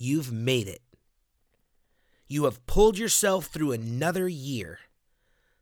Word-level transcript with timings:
you've 0.00 0.32
made 0.32 0.66
it. 0.66 0.80
You 2.26 2.44
have 2.44 2.64
pulled 2.66 2.96
yourself 2.98 3.46
through 3.46 3.72
another 3.72 4.26
year, 4.26 4.78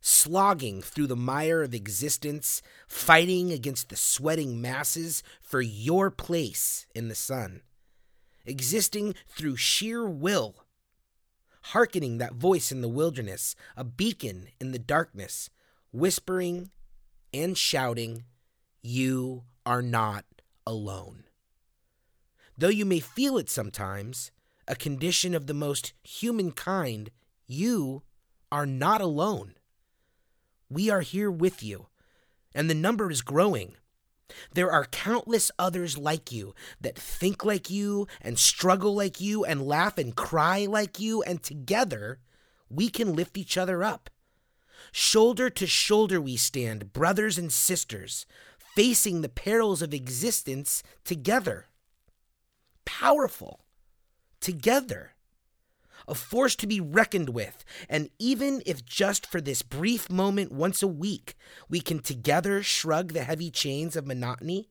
slogging 0.00 0.80
through 0.80 1.08
the 1.08 1.16
mire 1.16 1.62
of 1.62 1.74
existence, 1.74 2.62
fighting 2.86 3.50
against 3.50 3.88
the 3.88 3.96
sweating 3.96 4.60
masses 4.60 5.22
for 5.42 5.60
your 5.60 6.10
place 6.10 6.86
in 6.94 7.08
the 7.08 7.14
sun, 7.16 7.62
existing 8.46 9.14
through 9.26 9.56
sheer 9.56 10.08
will, 10.08 10.54
hearkening 11.62 12.18
that 12.18 12.34
voice 12.34 12.70
in 12.70 12.80
the 12.80 12.88
wilderness, 12.88 13.56
a 13.76 13.82
beacon 13.82 14.48
in 14.60 14.70
the 14.70 14.78
darkness, 14.78 15.50
whispering 15.90 16.70
and 17.34 17.58
shouting, 17.58 18.24
You 18.82 19.42
are 19.66 19.82
not 19.82 20.24
alone. 20.66 21.24
Though 22.58 22.68
you 22.68 22.84
may 22.84 22.98
feel 22.98 23.38
it 23.38 23.48
sometimes, 23.48 24.32
a 24.66 24.74
condition 24.74 25.32
of 25.32 25.46
the 25.46 25.54
most 25.54 25.92
human 26.02 26.50
kind, 26.50 27.10
you 27.46 28.02
are 28.50 28.66
not 28.66 29.00
alone. 29.00 29.54
We 30.68 30.90
are 30.90 31.02
here 31.02 31.30
with 31.30 31.62
you, 31.62 31.86
and 32.52 32.68
the 32.68 32.74
number 32.74 33.12
is 33.12 33.22
growing. 33.22 33.76
There 34.52 34.72
are 34.72 34.84
countless 34.84 35.52
others 35.56 35.96
like 35.96 36.32
you 36.32 36.52
that 36.80 36.98
think 36.98 37.44
like 37.44 37.70
you 37.70 38.08
and 38.20 38.36
struggle 38.38 38.94
like 38.94 39.20
you 39.20 39.44
and 39.44 39.62
laugh 39.66 39.96
and 39.96 40.14
cry 40.14 40.66
like 40.66 40.98
you, 40.98 41.22
and 41.22 41.40
together 41.40 42.18
we 42.68 42.88
can 42.88 43.14
lift 43.14 43.38
each 43.38 43.56
other 43.56 43.84
up. 43.84 44.10
Shoulder 44.90 45.48
to 45.48 45.66
shoulder 45.66 46.20
we 46.20 46.36
stand, 46.36 46.92
brothers 46.92 47.38
and 47.38 47.52
sisters, 47.52 48.26
facing 48.74 49.20
the 49.20 49.28
perils 49.28 49.80
of 49.80 49.94
existence 49.94 50.82
together. 51.04 51.68
Powerful 52.88 53.60
together. 54.40 55.12
A 56.08 56.14
force 56.14 56.56
to 56.56 56.66
be 56.66 56.80
reckoned 56.80 57.28
with, 57.28 57.62
and 57.86 58.08
even 58.18 58.62
if 58.64 58.82
just 58.82 59.26
for 59.26 59.42
this 59.42 59.60
brief 59.60 60.08
moment 60.08 60.52
once 60.52 60.82
a 60.82 60.88
week, 60.88 61.34
we 61.68 61.80
can 61.80 61.98
together 61.98 62.62
shrug 62.62 63.12
the 63.12 63.24
heavy 63.24 63.50
chains 63.50 63.94
of 63.94 64.06
monotony, 64.06 64.70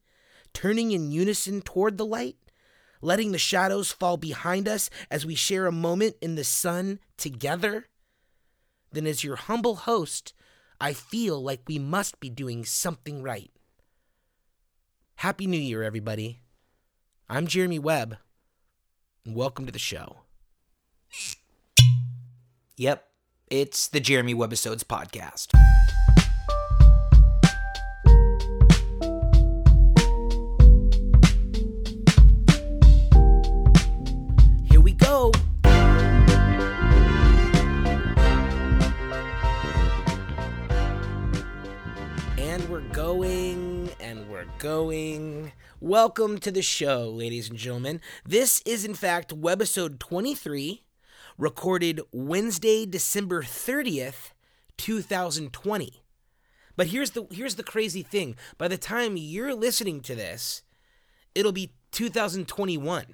turning 0.51 0.91
in 0.91 1.11
unison 1.11 1.61
toward 1.61 1.99
the 1.99 2.07
light, 2.07 2.37
letting 3.01 3.33
the 3.33 3.37
shadows 3.37 3.91
fall 3.91 4.17
behind 4.17 4.67
us 4.67 4.89
as 5.11 5.23
we 5.23 5.35
share 5.35 5.67
a 5.67 5.71
moment 5.71 6.15
in 6.19 6.33
the 6.33 6.43
sun 6.43 6.99
together, 7.17 7.85
then 8.91 9.05
as 9.05 9.23
your 9.23 9.35
humble 9.35 9.75
host, 9.75 10.33
I 10.81 10.93
feel 10.93 11.39
like 11.39 11.61
we 11.67 11.77
must 11.77 12.19
be 12.19 12.31
doing 12.31 12.65
something 12.65 13.21
right. 13.21 13.51
Happy 15.17 15.45
New 15.45 15.59
Year, 15.59 15.83
everybody. 15.83 16.41
I'm 17.29 17.45
Jeremy 17.45 17.77
Webb 17.77 18.19
and 19.25 19.35
welcome 19.35 19.65
to 19.65 19.71
the 19.73 19.77
show. 19.77 20.19
Yep, 22.77 23.05
it's 23.51 23.89
the 23.89 23.99
Jeremy 23.99 24.33
Webbisodes 24.33 24.85
podcast. 24.85 25.51
Here 34.63 34.79
we 34.79 34.93
go. 34.93 35.33
And 42.37 42.69
we're 42.69 42.79
going, 42.93 43.89
and 43.99 44.29
we're 44.29 44.45
going. 44.59 45.51
Welcome 45.79 46.39
to 46.39 46.49
the 46.49 46.63
show, 46.63 47.07
ladies 47.07 47.51
and 47.51 47.59
gentlemen. 47.59 48.01
This 48.25 48.63
is, 48.65 48.83
in 48.83 48.95
fact, 48.95 49.29
webbisode 49.29 49.99
23, 49.99 50.81
recorded 51.37 52.01
Wednesday, 52.11 52.87
December 52.87 53.43
30th, 53.43 54.31
2020. 54.77 56.01
But 56.75 56.87
here's 56.87 57.11
the 57.11 57.27
here's 57.29 57.57
the 57.57 57.63
crazy 57.63 58.01
thing. 58.01 58.35
By 58.57 58.67
the 58.67 58.79
time 58.79 59.17
you're 59.17 59.53
listening 59.53 60.01
to 60.01 60.15
this, 60.15 60.63
it'll 61.35 61.51
be 61.51 61.73
2021. 61.91 63.05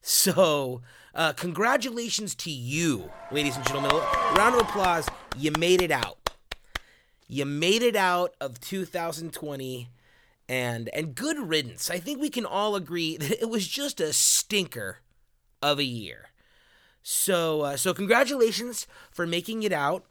So, 0.00 0.82
uh, 1.12 1.32
congratulations 1.32 2.36
to 2.36 2.52
you, 2.52 3.10
ladies 3.32 3.56
and 3.56 3.66
gentlemen. 3.66 3.90
Round 4.36 4.54
of 4.54 4.60
applause. 4.60 5.08
You 5.36 5.50
made 5.58 5.82
it 5.82 5.90
out. 5.90 6.30
You 7.26 7.46
made 7.46 7.82
it 7.82 7.96
out 7.96 8.36
of 8.40 8.60
2020 8.60 9.88
and 10.48 10.88
and 10.90 11.14
good 11.14 11.38
riddance. 11.38 11.90
I 11.90 11.98
think 11.98 12.20
we 12.20 12.30
can 12.30 12.46
all 12.46 12.76
agree 12.76 13.16
that 13.18 13.40
it 13.40 13.48
was 13.48 13.66
just 13.66 14.00
a 14.00 14.12
stinker 14.12 14.98
of 15.62 15.78
a 15.78 15.84
year. 15.84 16.30
So 17.02 17.62
uh, 17.62 17.76
so 17.76 17.94
congratulations 17.94 18.86
for 19.10 19.26
making 19.26 19.62
it 19.62 19.72
out, 19.72 20.04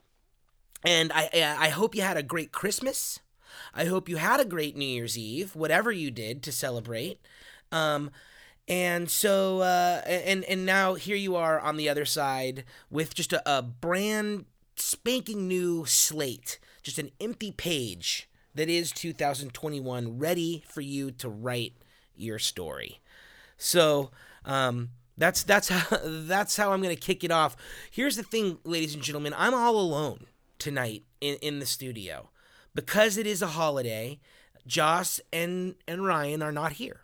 and 0.84 1.12
I 1.13 1.29
I 1.59 1.69
hope 1.69 1.95
you 1.95 2.01
had 2.01 2.18
a 2.18 2.24
great 2.24 2.51
Christmas. 2.51 3.19
I 3.74 3.85
hope 3.85 4.09
you 4.09 4.18
had 4.18 4.40
a 4.40 4.45
great 4.45 4.75
New 4.75 4.85
Year's 4.85 5.18
Eve, 5.18 5.56
whatever 5.56 5.91
you 5.91 6.12
did 6.12 6.44
to 6.44 6.51
celebrate. 6.51 7.19
Um, 7.72 8.12
and 8.68 9.09
so 9.09 9.59
uh, 9.62 10.01
and 10.06 10.44
and 10.45 10.66
now 10.66 10.95
here 10.95 11.16
you 11.16 11.35
are 11.35 11.59
on 11.59 11.78
the 11.78 11.90
other 11.90 12.06
side 12.06 12.63
with 12.90 13.13
just 13.13 13.34
a, 13.34 13.57
a 13.57 13.62
brand 13.62 14.45
spanking 14.75 15.47
new 15.47 15.85
slate, 15.85 16.59
just 16.81 16.97
an 16.97 17.12
empty 17.19 17.51
page 17.51 18.29
that 18.56 18.70
is 18.70 18.92
2021 18.92 20.18
ready 20.18 20.64
for 20.68 20.82
you 20.82 21.12
to 21.12 21.30
write 21.30 21.74
your 22.16 22.40
story. 22.40 23.00
So, 23.58 24.12
um, 24.44 24.90
that's 25.18 25.44
that's 25.44 25.70
how 25.70 25.98
that's 26.04 26.58
how 26.58 26.72
I'm 26.72 26.82
gonna 26.82 26.96
kick 26.96 27.24
it 27.24 27.32
off. 27.32 27.56
Here's 27.92 28.16
the 28.16 28.24
thing, 28.24 28.58
ladies 28.64 28.94
and 28.94 29.04
gentlemen, 29.04 29.34
I'm 29.38 29.54
all 29.54 29.78
alone 29.78 30.28
tonight 30.60 31.04
in, 31.22 31.36
in 31.42 31.60
the 31.60 31.66
studio. 31.66 32.30
Because 32.74 33.18
it 33.18 33.26
is 33.26 33.42
a 33.42 33.48
holiday, 33.48 34.20
Joss 34.68 35.22
and, 35.32 35.76
and 35.88 36.06
Ryan 36.06 36.42
are 36.42 36.52
not 36.52 36.74
here. 36.74 37.02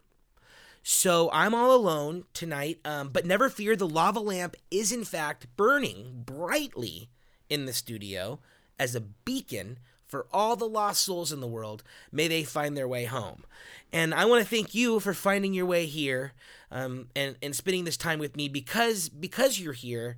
So 0.84 1.30
I'm 1.32 1.54
all 1.54 1.74
alone 1.74 2.26
tonight, 2.34 2.80
um, 2.84 3.10
but 3.10 3.26
never 3.26 3.50
fear, 3.50 3.76
the 3.76 3.88
lava 3.88 4.20
lamp 4.20 4.56
is 4.70 4.92
in 4.92 5.06
fact 5.06 5.48
burning 5.56 6.24
brightly 6.26 7.10
in 7.50 7.66
the 7.66 7.74
studio 7.74 8.40
as 8.80 8.96
a 8.96 9.02
beacon 9.02 9.78
for 10.12 10.28
all 10.34 10.58
the 10.58 10.68
lost 10.68 11.04
souls 11.04 11.32
in 11.32 11.40
the 11.40 11.48
world. 11.48 11.84
May 12.12 12.28
they 12.28 12.44
find 12.44 12.76
their 12.76 12.88
way 12.88 13.06
home. 13.06 13.46
And 13.94 14.14
I 14.14 14.26
want 14.26 14.44
to 14.44 14.50
thank 14.50 14.76
you 14.76 15.00
for 15.00 15.14
finding 15.14 15.54
your 15.54 15.66
way 15.66 15.86
here 15.86 16.34
um, 16.70 17.08
and, 17.16 17.38
and 17.42 17.56
spending 17.56 17.86
this 17.86 17.98
time 17.98 18.20
with 18.20 18.36
me 18.36 18.50
because 18.50 19.08
because 19.08 19.60
you're 19.60 19.74
here, 19.74 20.18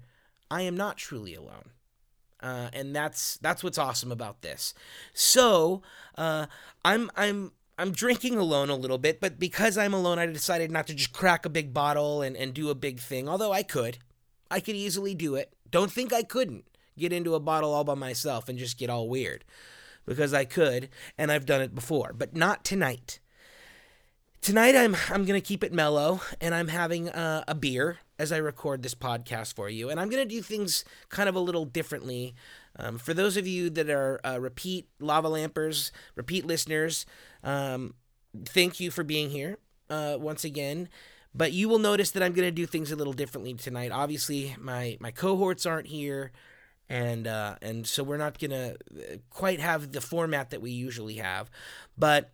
I 0.50 0.64
am 0.64 0.76
not 0.76 0.98
truly 0.98 1.36
alone. 1.36 1.70
Uh, 2.42 2.70
and 2.74 2.96
that's 2.96 3.38
that's 3.38 3.64
what's 3.64 3.78
awesome 3.78 4.12
about 4.12 4.42
this. 4.42 4.74
So 5.14 5.84
uh, 6.18 6.48
I'm 6.84 7.12
I'm 7.16 7.52
I'm 7.78 7.92
drinking 7.92 8.38
alone 8.38 8.70
a 8.70 8.76
little 8.76 8.98
bit, 8.98 9.22
but 9.22 9.40
because 9.40 9.78
I'm 9.78 9.94
alone, 9.94 10.20
I 10.20 10.26
decided 10.26 10.72
not 10.72 10.88
to 10.88 10.96
just 10.96 11.14
crack 11.14 11.46
a 11.46 11.50
big 11.50 11.74
bottle 11.74 12.22
and, 12.22 12.36
and 12.36 12.54
do 12.54 12.70
a 12.70 12.76
big 12.76 13.00
thing. 13.00 13.30
Although 13.30 13.52
I 13.52 13.64
could, 13.64 14.00
I 14.50 14.60
could 14.60 14.76
easily 14.76 15.16
do 15.16 15.36
it. 15.36 15.54
Don't 15.70 15.92
think 15.92 16.12
I 16.12 16.24
couldn't 16.24 16.66
get 16.98 17.14
into 17.14 17.34
a 17.34 17.40
bottle 17.40 17.74
all 17.74 17.84
by 17.84 17.96
myself 17.96 18.50
and 18.50 18.60
just 18.60 18.78
get 18.78 18.90
all 18.90 19.08
weird 19.08 19.44
because 20.06 20.34
I 20.34 20.46
could 20.46 20.90
and 21.18 21.32
I've 21.32 21.46
done 21.46 21.62
it 21.62 21.76
before, 21.76 22.14
but 22.14 22.36
not 22.36 22.64
tonight. 22.64 23.20
Tonight 24.42 24.76
I'm 24.76 24.96
I'm 25.10 25.26
going 25.26 25.40
to 25.40 25.46
keep 25.46 25.64
it 25.64 25.72
mellow 25.72 26.22
and 26.42 26.54
I'm 26.54 26.68
having 26.68 27.08
a, 27.08 27.46
a 27.48 27.56
beer 27.56 28.00
as 28.20 28.32
I 28.32 28.38
record 28.38 28.84
this 28.84 28.96
podcast 28.96 29.56
for 29.56 29.70
you 29.70 29.90
and 29.90 30.00
I'm 30.00 30.10
going 30.10 30.28
to 30.28 30.36
do 30.36 30.42
things 30.42 30.84
kind 31.10 31.30
of 31.30 31.36
a 31.36 31.40
little 31.40 31.66
differently. 31.66 32.36
Um, 32.78 32.98
for 32.98 33.14
those 33.14 33.38
of 33.38 33.48
you 33.48 33.70
that 33.70 33.90
are 33.90 34.20
uh, 34.26 34.40
repeat 34.40 34.90
lava 35.00 35.30
lampers, 35.30 35.92
repeat 36.16 36.46
listeners, 36.46 37.06
um, 37.44 37.94
thank 38.46 38.80
you 38.80 38.92
for 38.92 39.04
being 39.04 39.30
here 39.30 39.60
uh, 39.90 40.18
once 40.20 40.44
again. 40.44 40.90
But 41.36 41.52
you 41.52 41.68
will 41.68 41.80
notice 41.80 42.12
that 42.12 42.22
I'm 42.22 42.34
going 42.34 42.48
to 42.48 42.52
do 42.52 42.66
things 42.66 42.92
a 42.92 42.96
little 42.96 43.14
differently 43.14 43.54
tonight. 43.56 43.92
Obviously, 43.92 44.56
my 44.60 44.98
my 45.00 45.10
cohorts 45.12 45.66
aren't 45.66 45.88
here 45.88 46.32
and 46.94 47.26
uh, 47.26 47.56
and 47.62 47.88
so 47.88 48.04
we're 48.04 48.18
not 48.18 48.38
gonna 48.38 48.76
uh, 48.96 49.16
quite 49.32 49.60
have 49.60 49.92
the 49.92 50.02
format 50.02 50.52
that 50.52 50.62
we 50.62 50.72
usually 50.72 51.16
have, 51.16 51.50
but. 51.98 52.32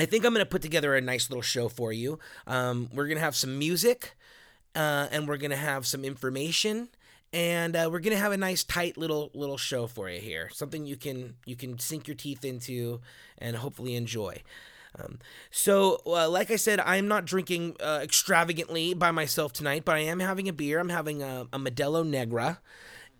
I 0.00 0.04
think 0.04 0.24
I'm 0.24 0.32
going 0.32 0.44
to 0.44 0.48
put 0.48 0.62
together 0.62 0.94
a 0.94 1.00
nice 1.00 1.28
little 1.28 1.42
show 1.42 1.68
for 1.68 1.92
you. 1.92 2.20
Um, 2.46 2.88
we're 2.94 3.08
going 3.08 3.16
to 3.16 3.24
have 3.24 3.34
some 3.34 3.58
music, 3.58 4.16
uh, 4.76 5.08
and 5.10 5.26
we're 5.26 5.38
going 5.38 5.50
to 5.50 5.56
have 5.56 5.88
some 5.88 6.04
information, 6.04 6.88
and 7.32 7.74
uh, 7.74 7.88
we're 7.90 7.98
going 7.98 8.14
to 8.14 8.22
have 8.22 8.30
a 8.30 8.36
nice, 8.36 8.62
tight 8.62 8.96
little 8.96 9.32
little 9.34 9.56
show 9.56 9.88
for 9.88 10.08
you 10.08 10.20
here. 10.20 10.50
Something 10.52 10.86
you 10.86 10.94
can 10.94 11.34
you 11.46 11.56
can 11.56 11.80
sink 11.80 12.06
your 12.06 12.14
teeth 12.14 12.44
into, 12.44 13.00
and 13.38 13.56
hopefully 13.56 13.96
enjoy. 13.96 14.40
Um, 14.96 15.18
so, 15.50 16.00
uh, 16.06 16.30
like 16.30 16.52
I 16.52 16.56
said, 16.56 16.78
I'm 16.78 17.08
not 17.08 17.24
drinking 17.24 17.74
uh, 17.80 17.98
extravagantly 18.00 18.94
by 18.94 19.10
myself 19.10 19.52
tonight, 19.52 19.84
but 19.84 19.96
I 19.96 20.00
am 20.00 20.20
having 20.20 20.48
a 20.48 20.52
beer. 20.52 20.78
I'm 20.78 20.90
having 20.90 21.24
a, 21.24 21.48
a 21.52 21.58
Modelo 21.58 22.06
Negra. 22.06 22.60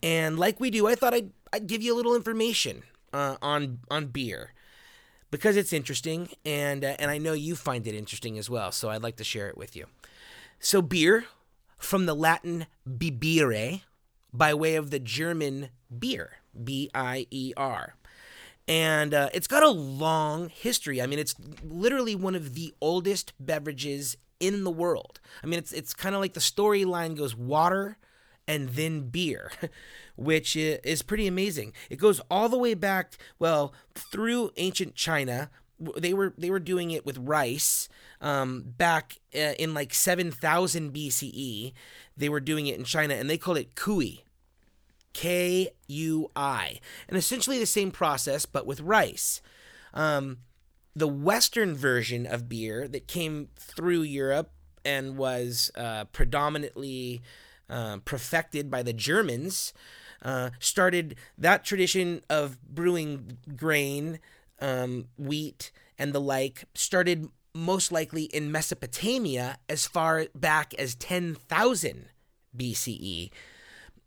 And 0.03 0.39
like 0.39 0.61
we 0.61 0.71
do, 0.71 0.87
I 0.87 0.95
thought 0.95 1.15
I'd, 1.15 1.31
I'd 1.53 1.67
give 1.67 1.83
you 1.83 1.95
a 1.95 1.97
little 1.97 2.15
information 2.15 2.83
uh, 3.13 3.37
on 3.43 3.81
on 3.91 4.07
beer 4.07 4.53
because 5.31 5.57
it's 5.57 5.73
interesting, 5.73 6.29
and 6.45 6.85
uh, 6.85 6.97
and 6.99 7.11
I 7.11 7.19
know 7.19 7.33
you 7.33 7.57
find 7.57 7.87
it 7.87 7.95
interesting 7.95 8.39
as 8.39 8.49
well. 8.49 8.73
So 8.73 8.91
I'd 8.91 9.03
like 9.03 9.17
to 9.17 9.25
share 9.25 9.49
it 9.49 9.57
with 9.57 9.75
you. 9.77 9.87
So 10.61 10.83
beer, 10.83 11.27
from 11.79 12.07
the 12.07 12.15
Latin 12.15 12.67
bibere, 12.89 13.83
by 14.33 14.55
way 14.55 14.75
of 14.75 14.91
the 14.91 14.99
German 14.99 15.71
beer, 15.97 16.33
B 16.63 16.91
I 16.95 17.27
E 17.31 17.53
R. 17.57 17.95
And 18.67 19.15
uh, 19.15 19.31
it's 19.33 19.47
got 19.47 19.63
a 19.63 19.71
long 19.71 20.51
history. 20.51 21.01
I 21.01 21.07
mean, 21.07 21.19
it's 21.19 21.35
literally 21.65 22.15
one 22.15 22.35
of 22.35 22.55
the 22.55 22.75
oldest 22.83 23.33
beverages 23.41 24.17
in 24.41 24.65
the 24.65 24.71
world. 24.71 25.21
I 25.43 25.47
mean, 25.47 25.59
it's 25.59 25.73
it's 25.73 25.95
kind 25.95 26.15
of 26.15 26.21
like 26.21 26.35
the 26.35 26.41
storyline 26.41 27.17
goes 27.17 27.35
water 27.35 27.97
and 28.49 28.71
then 28.71 29.11
beer, 29.11 29.53
which 30.17 30.57
is 30.57 31.03
pretty 31.03 31.27
amazing. 31.27 31.75
It 31.91 31.97
goes 31.97 32.21
all 32.31 32.49
the 32.49 32.59
way 32.59 32.75
back, 32.75 33.17
well, 33.39 33.75
through 33.95 34.51
ancient 34.57 34.95
China. 34.97 35.51
They 35.97 36.13
were 36.13 36.35
they 36.37 36.51
were 36.51 36.59
doing 36.59 36.91
it 36.91 37.07
with 37.07 37.19
rice 37.19 37.89
um, 38.21 38.65
back 38.67 39.19
uh, 39.33 39.55
in 39.61 39.75
like 39.75 39.95
seven 39.95 40.33
thousand 40.33 40.93
BCE. 40.93 41.73
They 42.17 42.29
were 42.29 42.41
doing 42.41 42.67
it 42.67 42.77
in 42.77 42.85
China, 42.85 43.15
and 43.15 43.31
they 43.31 43.39
called 43.39 43.59
it 43.59 43.77
kui, 43.77 44.25
K 45.13 45.69
U 45.87 46.31
I, 46.35 46.81
and 47.09 47.17
essentially 47.17 47.61
the 47.61 47.67
same 47.67 47.93
process, 47.93 48.45
but 48.45 48.67
with 48.67 48.81
rice. 48.81 49.41
Um, 49.95 50.39
the 50.97 51.07
Western 51.07 51.77
version 51.77 52.27
of 52.27 52.49
beer 52.49 52.89
that 52.89 53.07
came 53.07 53.51
through 53.57 54.03
Europe 54.03 54.51
and 54.85 55.17
was 55.17 55.71
uh, 55.77 56.07
predominantly 56.07 57.23
uh, 57.69 57.99
perfected 58.05 58.71
by 58.71 58.83
the 58.83 58.93
Germans 58.93 59.73
uh, 60.23 60.51
started 60.59 61.17
that 61.37 61.65
tradition 61.65 62.23
of 62.29 62.61
brewing 62.63 63.39
grain, 63.57 64.19
um, 64.61 65.07
wheat, 65.17 65.71
and 65.99 66.13
the 66.13 66.21
like 66.21 66.65
started 66.75 67.29
most 67.55 67.91
likely 67.91 68.25
in 68.25 68.53
Mesopotamia 68.53 69.59
as 69.69 69.87
far 69.87 70.27
back 70.35 70.75
as 70.75 70.95
10,000 70.95 72.07
BCE. 72.57 73.31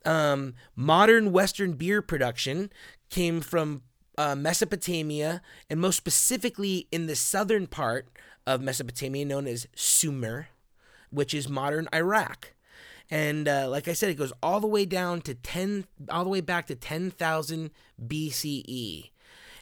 Um, 0.03 0.55
modern 0.75 1.31
Western 1.31 1.73
beer 1.73 2.01
production 2.01 2.71
came 3.09 3.41
from 3.41 3.83
uh, 4.17 4.35
Mesopotamia, 4.35 5.41
and 5.69 5.79
most 5.79 5.97
specifically 5.97 6.87
in 6.91 7.07
the 7.07 7.15
southern 7.15 7.67
part 7.67 8.09
of 8.45 8.61
Mesopotamia, 8.61 9.25
known 9.25 9.47
as 9.47 9.67
Sumer, 9.75 10.49
which 11.09 11.33
is 11.33 11.47
modern 11.47 11.87
Iraq. 11.93 12.53
And 13.11 13.49
uh, 13.49 13.67
like 13.69 13.89
I 13.89 13.93
said, 13.93 14.09
it 14.09 14.17
goes 14.17 14.31
all 14.41 14.61
the 14.61 14.67
way 14.67 14.85
down 14.85 15.19
to 15.21 15.35
10, 15.35 15.85
all 16.09 16.23
the 16.23 16.29
way 16.29 16.39
back 16.39 16.65
to 16.67 16.75
10,000 16.75 17.71
BCE. 18.01 19.09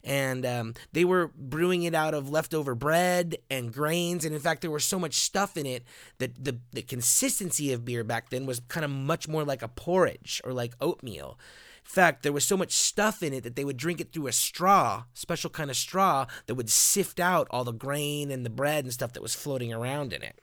And 0.04 0.46
um, 0.46 0.76
they 0.94 1.04
were 1.04 1.32
brewing 1.36 1.84
it 1.84 1.94
out 1.94 2.14
of 2.14 2.30
leftover 2.30 2.76
bread 2.76 3.38
and 3.50 3.74
grains. 3.74 4.24
And 4.24 4.34
in 4.34 4.40
fact, 4.40 4.62
there 4.62 4.72
was 4.72 4.86
so 4.86 5.00
much 5.00 5.16
stuff 5.16 5.58
in 5.58 5.66
it 5.66 5.84
that 6.20 6.42
the, 6.42 6.60
the 6.72 6.84
consistency 6.84 7.74
of 7.74 7.84
beer 7.84 8.04
back 8.04 8.30
then 8.30 8.46
was 8.46 8.62
kind 8.62 8.86
of 8.86 8.92
much 8.92 9.28
more 9.28 9.44
like 9.44 9.62
a 9.64 9.68
porridge 9.68 10.42
or 10.46 10.54
like 10.54 10.74
oatmeal 10.80 11.38
In 11.84 11.90
fact, 11.90 12.24
there 12.24 12.32
was 12.32 12.46
so 12.46 12.56
much 12.56 12.72
stuff 12.72 13.22
in 13.24 13.34
it 13.34 13.44
that 13.44 13.56
they 13.56 13.66
would 13.66 13.76
drink 13.78 14.00
it 14.00 14.14
through 14.14 14.28
a 14.28 14.32
straw, 14.32 15.04
special 15.14 15.50
kind 15.50 15.70
of 15.70 15.76
straw 15.76 16.28
that 16.46 16.56
would 16.56 16.70
sift 16.70 17.20
out 17.20 17.48
all 17.50 17.64
the 17.66 17.74
grain 17.74 18.32
and 18.32 18.46
the 18.46 18.50
bread 18.50 18.86
and 18.86 18.94
stuff 18.94 19.12
that 19.14 19.24
was 19.24 19.36
floating 19.36 19.74
around 19.74 20.14
in 20.14 20.22
it. 20.22 20.40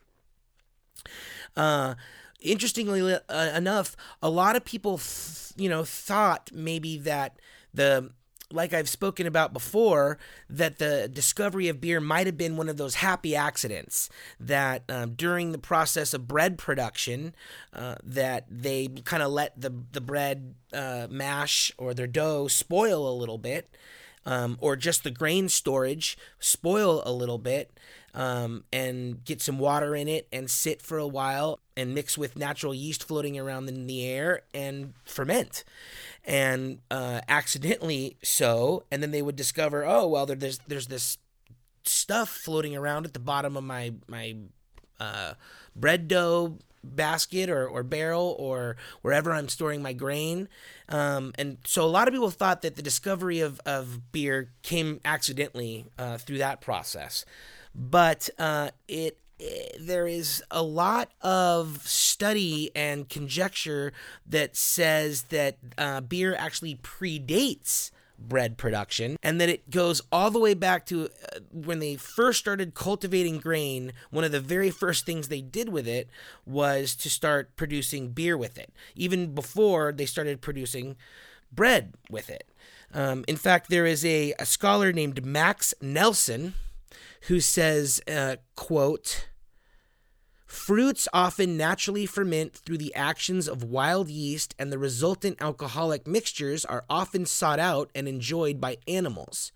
Uh, 1.56 1.94
interestingly 2.40 3.18
uh, 3.28 3.50
enough, 3.54 3.96
a 4.22 4.30
lot 4.30 4.56
of 4.56 4.64
people, 4.64 4.98
th- 4.98 5.52
you 5.56 5.68
know, 5.68 5.84
thought 5.84 6.50
maybe 6.52 6.98
that 6.98 7.38
the 7.72 8.10
like 8.52 8.72
I've 8.72 8.88
spoken 8.88 9.26
about 9.26 9.52
before, 9.52 10.18
that 10.48 10.78
the 10.78 11.08
discovery 11.12 11.68
of 11.68 11.80
beer 11.80 12.00
might 12.00 12.26
have 12.26 12.36
been 12.36 12.56
one 12.56 12.68
of 12.68 12.76
those 12.76 12.96
happy 12.96 13.34
accidents 13.34 14.08
that 14.38 14.84
um, 14.88 15.14
during 15.14 15.52
the 15.52 15.58
process 15.58 16.14
of 16.14 16.28
bread 16.28 16.56
production, 16.58 17.34
uh, 17.72 17.96
that 18.04 18.46
they 18.48 18.88
kind 19.04 19.22
of 19.22 19.32
let 19.32 19.60
the 19.60 19.72
the 19.92 20.00
bread 20.00 20.54
uh, 20.72 21.06
mash 21.10 21.72
or 21.78 21.94
their 21.94 22.06
dough 22.06 22.46
spoil 22.46 23.08
a 23.08 23.16
little 23.16 23.38
bit, 23.38 23.76
um, 24.24 24.56
or 24.60 24.76
just 24.76 25.02
the 25.02 25.10
grain 25.10 25.48
storage 25.48 26.16
spoil 26.38 27.02
a 27.04 27.12
little 27.12 27.38
bit, 27.38 27.76
um, 28.16 28.64
and 28.72 29.22
get 29.24 29.42
some 29.42 29.58
water 29.58 29.94
in 29.94 30.08
it 30.08 30.26
and 30.32 30.50
sit 30.50 30.80
for 30.80 30.96
a 30.98 31.06
while 31.06 31.60
and 31.76 31.94
mix 31.94 32.16
with 32.16 32.36
natural 32.36 32.74
yeast 32.74 33.04
floating 33.04 33.38
around 33.38 33.68
in 33.68 33.86
the 33.86 34.04
air 34.06 34.40
and 34.54 34.94
ferment 35.04 35.62
and 36.24 36.78
uh, 36.90 37.20
accidentally 37.28 38.16
so, 38.22 38.84
and 38.90 39.02
then 39.02 39.10
they 39.10 39.22
would 39.22 39.36
discover, 39.36 39.84
oh 39.84 40.08
well, 40.08 40.26
there's 40.26 40.58
there's 40.66 40.88
this 40.88 41.18
stuff 41.84 42.30
floating 42.30 42.74
around 42.74 43.04
at 43.04 43.12
the 43.12 43.20
bottom 43.20 43.56
of 43.56 43.62
my 43.62 43.92
my 44.08 44.34
uh, 44.98 45.34
bread 45.76 46.08
dough 46.08 46.58
basket 46.82 47.50
or, 47.50 47.68
or 47.68 47.82
barrel 47.82 48.34
or 48.38 48.76
wherever 49.02 49.32
I'm 49.32 49.48
storing 49.48 49.82
my 49.82 49.92
grain. 49.92 50.48
Um, 50.88 51.32
and 51.36 51.58
so 51.66 51.84
a 51.84 51.90
lot 51.90 52.08
of 52.08 52.14
people 52.14 52.30
thought 52.30 52.62
that 52.62 52.76
the 52.76 52.82
discovery 52.82 53.40
of, 53.40 53.60
of 53.66 54.12
beer 54.12 54.52
came 54.62 55.00
accidentally 55.04 55.86
uh, 55.98 56.16
through 56.18 56.38
that 56.38 56.60
process. 56.60 57.24
But 57.76 58.30
uh, 58.38 58.70
it 58.88 59.18
there 59.78 60.06
is 60.06 60.42
a 60.50 60.62
lot 60.62 61.10
of 61.20 61.86
study 61.86 62.70
and 62.74 63.08
conjecture 63.08 63.92
that 64.26 64.56
says 64.56 65.24
that 65.24 65.58
uh, 65.76 66.00
beer 66.00 66.34
actually 66.34 66.76
predates 66.76 67.90
bread 68.18 68.56
production 68.56 69.18
and 69.22 69.38
that 69.38 69.50
it 69.50 69.70
goes 69.70 70.00
all 70.10 70.30
the 70.30 70.38
way 70.38 70.54
back 70.54 70.86
to 70.86 71.04
uh, 71.04 71.40
when 71.52 71.80
they 71.80 71.96
first 71.96 72.38
started 72.38 72.72
cultivating 72.72 73.36
grain 73.36 73.92
one 74.10 74.24
of 74.24 74.32
the 74.32 74.40
very 74.40 74.70
first 74.70 75.04
things 75.04 75.28
they 75.28 75.42
did 75.42 75.68
with 75.68 75.86
it 75.86 76.08
was 76.46 76.94
to 76.96 77.10
start 77.10 77.54
producing 77.56 78.08
beer 78.08 78.38
with 78.38 78.56
it. 78.56 78.72
Even 78.94 79.34
before 79.34 79.92
they 79.92 80.06
started 80.06 80.40
producing 80.40 80.96
bread 81.52 81.92
with 82.10 82.30
it. 82.30 82.48
Um, 82.94 83.22
in 83.28 83.36
fact 83.36 83.68
there 83.68 83.84
is 83.84 84.02
a, 84.02 84.32
a 84.38 84.46
scholar 84.46 84.94
named 84.94 85.26
max 85.26 85.74
nelson 85.82 86.54
who 87.22 87.40
says, 87.40 88.00
uh, 88.08 88.36
quote, 88.54 89.28
Fruits 90.46 91.08
often 91.12 91.56
naturally 91.56 92.06
ferment 92.06 92.54
through 92.54 92.78
the 92.78 92.94
actions 92.94 93.48
of 93.48 93.64
wild 93.64 94.08
yeast, 94.08 94.54
and 94.58 94.72
the 94.72 94.78
resultant 94.78 95.36
alcoholic 95.40 96.06
mixtures 96.06 96.64
are 96.64 96.84
often 96.88 97.26
sought 97.26 97.58
out 97.58 97.90
and 97.94 98.08
enjoyed 98.08 98.60
by 98.60 98.78
animals. 98.86 99.52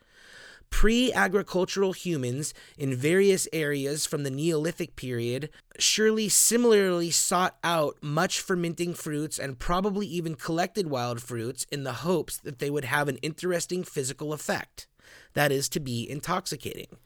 Pre 0.69 1.13
agricultural 1.13 1.93
humans 1.93 2.55
in 2.79 2.95
various 2.95 3.49
areas 3.53 4.07
from 4.07 4.23
the 4.23 4.31
Neolithic 4.31 4.95
period 4.97 5.51
surely 5.79 6.29
similarly 6.29 7.11
sought 7.11 7.57
out 7.63 7.97
much 8.03 8.41
fermenting 8.41 8.95
fruits 8.95 9.39
and 9.39 9.59
probably 9.59 10.07
even 10.07 10.35
collected 10.35 10.89
wild 10.89 11.21
fruits 11.23 11.67
in 11.71 11.85
the 11.85 11.93
hopes 11.93 12.37
that 12.39 12.59
they 12.59 12.71
would 12.71 12.85
have 12.85 13.09
an 13.09 13.17
interesting 13.17 13.83
physical 13.85 14.33
effect, 14.33 14.87
that 15.35 15.51
is, 15.51 15.69
to 15.71 15.81
be 15.81 16.09
intoxicating. 16.09 16.99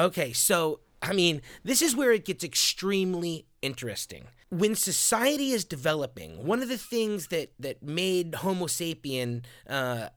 Okay, 0.00 0.32
so 0.32 0.80
I 1.02 1.12
mean, 1.12 1.42
this 1.62 1.82
is 1.82 1.94
where 1.94 2.10
it 2.12 2.24
gets 2.24 2.42
extremely 2.42 3.46
interesting. 3.60 4.24
When 4.48 4.74
society 4.74 5.52
is 5.52 5.64
developing, 5.64 6.44
one 6.44 6.62
of 6.62 6.68
the 6.68 6.78
things 6.78 7.28
that 7.28 7.52
that 7.58 7.82
made 7.82 8.36
Homo 8.36 8.66
sapien 8.66 9.44
uh, 9.68 10.08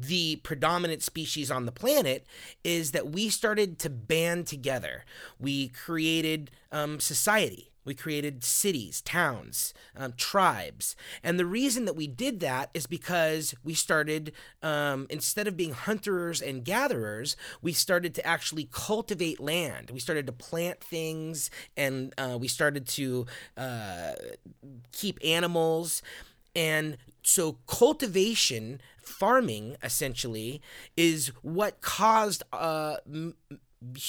the 0.00 0.36
predominant 0.36 1.02
species 1.02 1.50
on 1.50 1.64
the 1.64 1.72
planet 1.72 2.26
is 2.62 2.92
that 2.92 3.10
we 3.10 3.30
started 3.30 3.78
to 3.80 3.90
band 3.90 4.46
together. 4.46 5.04
We 5.38 5.68
created 5.68 6.50
um, 6.70 7.00
society. 7.00 7.67
We 7.88 7.94
created 7.94 8.44
cities, 8.44 9.00
towns, 9.00 9.72
um, 9.96 10.12
tribes. 10.16 10.94
And 11.22 11.38
the 11.38 11.46
reason 11.46 11.86
that 11.86 11.96
we 11.96 12.06
did 12.06 12.40
that 12.40 12.68
is 12.74 12.86
because 12.86 13.54
we 13.64 13.72
started, 13.72 14.32
um, 14.62 15.06
instead 15.08 15.48
of 15.48 15.56
being 15.56 15.72
hunters 15.72 16.42
and 16.42 16.64
gatherers, 16.64 17.34
we 17.62 17.72
started 17.72 18.14
to 18.16 18.26
actually 18.26 18.68
cultivate 18.70 19.40
land. 19.40 19.90
We 19.90 20.00
started 20.00 20.26
to 20.26 20.32
plant 20.32 20.82
things 20.84 21.50
and 21.78 22.12
uh, 22.18 22.36
we 22.38 22.46
started 22.46 22.86
to 22.88 23.24
uh, 23.56 24.12
keep 24.92 25.18
animals. 25.24 26.02
And 26.54 26.98
so, 27.22 27.58
cultivation, 27.66 28.82
farming, 29.02 29.76
essentially, 29.82 30.60
is 30.94 31.28
what 31.42 31.80
caused 31.80 32.42
uh, 32.52 32.96
m- 33.06 33.34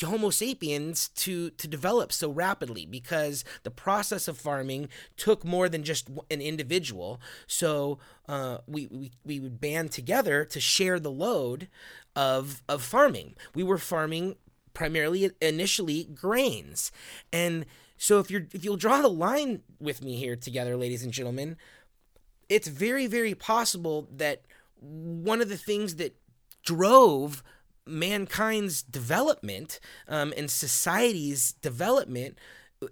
Homo 0.01 0.31
sapiens 0.31 1.09
to 1.09 1.51
to 1.51 1.67
develop 1.67 2.11
so 2.11 2.31
rapidly 2.31 2.85
because 2.85 3.43
the 3.63 3.71
process 3.71 4.27
of 4.27 4.37
farming 4.37 4.89
took 5.15 5.45
more 5.45 5.69
than 5.69 5.83
just 5.83 6.09
an 6.31 6.41
individual. 6.41 7.21
So 7.45 7.99
uh, 8.27 8.59
we, 8.67 8.87
we 8.87 9.11
we 9.23 9.39
would 9.39 9.61
band 9.61 9.91
together 9.91 10.43
to 10.45 10.59
share 10.59 10.99
the 10.99 11.11
load 11.11 11.67
of 12.15 12.63
of 12.67 12.81
farming. 12.81 13.35
We 13.53 13.63
were 13.63 13.77
farming 13.77 14.35
primarily 14.73 15.29
initially 15.39 16.05
grains, 16.05 16.91
and 17.31 17.65
so 17.97 18.19
if 18.19 18.31
you're 18.31 18.47
if 18.51 18.65
you'll 18.65 18.75
draw 18.75 19.01
the 19.01 19.07
line 19.07 19.61
with 19.79 20.03
me 20.03 20.15
here 20.15 20.35
together, 20.35 20.77
ladies 20.77 21.03
and 21.03 21.13
gentlemen, 21.13 21.57
it's 22.47 22.67
very 22.67 23.05
very 23.05 23.35
possible 23.35 24.07
that 24.11 24.41
one 24.81 25.41
of 25.41 25.49
the 25.49 25.57
things 25.57 25.97
that 25.97 26.15
drove 26.63 27.43
mankind's 27.89 28.81
development 28.81 29.79
um, 30.07 30.33
and 30.37 30.49
society's 30.49 31.53
development 31.53 32.37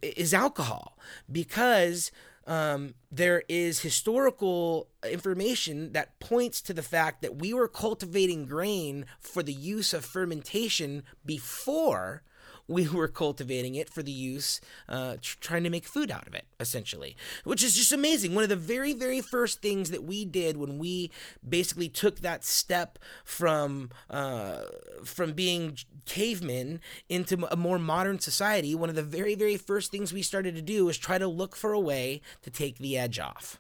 is 0.02 0.34
alcohol. 0.34 0.98
Because 1.32 2.12
um, 2.46 2.94
there 3.12 3.44
is 3.50 3.82
historical 3.82 4.88
information 5.10 5.92
that 5.92 6.20
points 6.20 6.62
to 6.62 6.74
the 6.74 6.82
fact 6.84 7.22
that 7.22 7.36
we 7.36 7.54
were 7.54 7.68
cultivating 7.68 8.46
grain 8.46 9.06
for 9.20 9.44
the 9.44 9.54
use 9.54 9.94
of 9.94 10.06
fermentation 10.06 11.04
before 11.26 12.24
we 12.68 12.88
were 12.98 13.08
cultivating 13.08 13.76
it 13.76 13.90
for 13.90 14.04
the 14.04 14.12
use, 14.12 14.62
uh, 14.90 15.16
tr- 15.22 15.38
trying 15.40 15.64
to 15.64 15.70
make 15.70 15.86
food 15.86 16.12
out 16.12 16.28
of 16.28 16.34
it, 16.34 16.46
essentially, 16.60 17.16
which 17.44 17.64
is 17.64 17.76
just 17.76 17.92
amazing. 17.92 18.36
One 18.36 18.44
of 18.44 18.50
the 18.50 18.56
very, 18.56 18.94
very 18.94 19.22
first 19.22 19.62
things 19.62 19.92
that 19.92 20.04
we 20.04 20.26
did 20.26 20.58
when 20.58 20.78
we 20.78 21.12
basically 21.48 21.90
took 21.90 22.20
that 22.20 22.44
step 22.44 23.00
from 23.24 23.90
uh, 24.10 24.62
from 25.04 25.34
being 25.34 25.78
cavemen 26.06 26.80
into 27.10 27.48
a 27.52 27.56
more 27.56 27.80
modern 27.80 28.20
society, 28.20 28.74
one 28.76 28.90
of 28.90 28.96
the 28.96 29.04
very, 29.04 29.36
very 29.36 29.58
first 29.58 29.92
things 29.92 30.14
we 30.14 30.22
started 30.22 30.56
to 30.56 30.62
do 30.62 30.86
was 30.86 30.98
try 30.98 31.18
to 31.18 31.28
look 31.28 31.56
for 31.56 31.74
a 31.74 31.80
way 31.80 32.22
to 32.42 32.50
take 32.50 32.78
the 32.78 32.98
edge 32.98 33.20
off. 33.20 33.60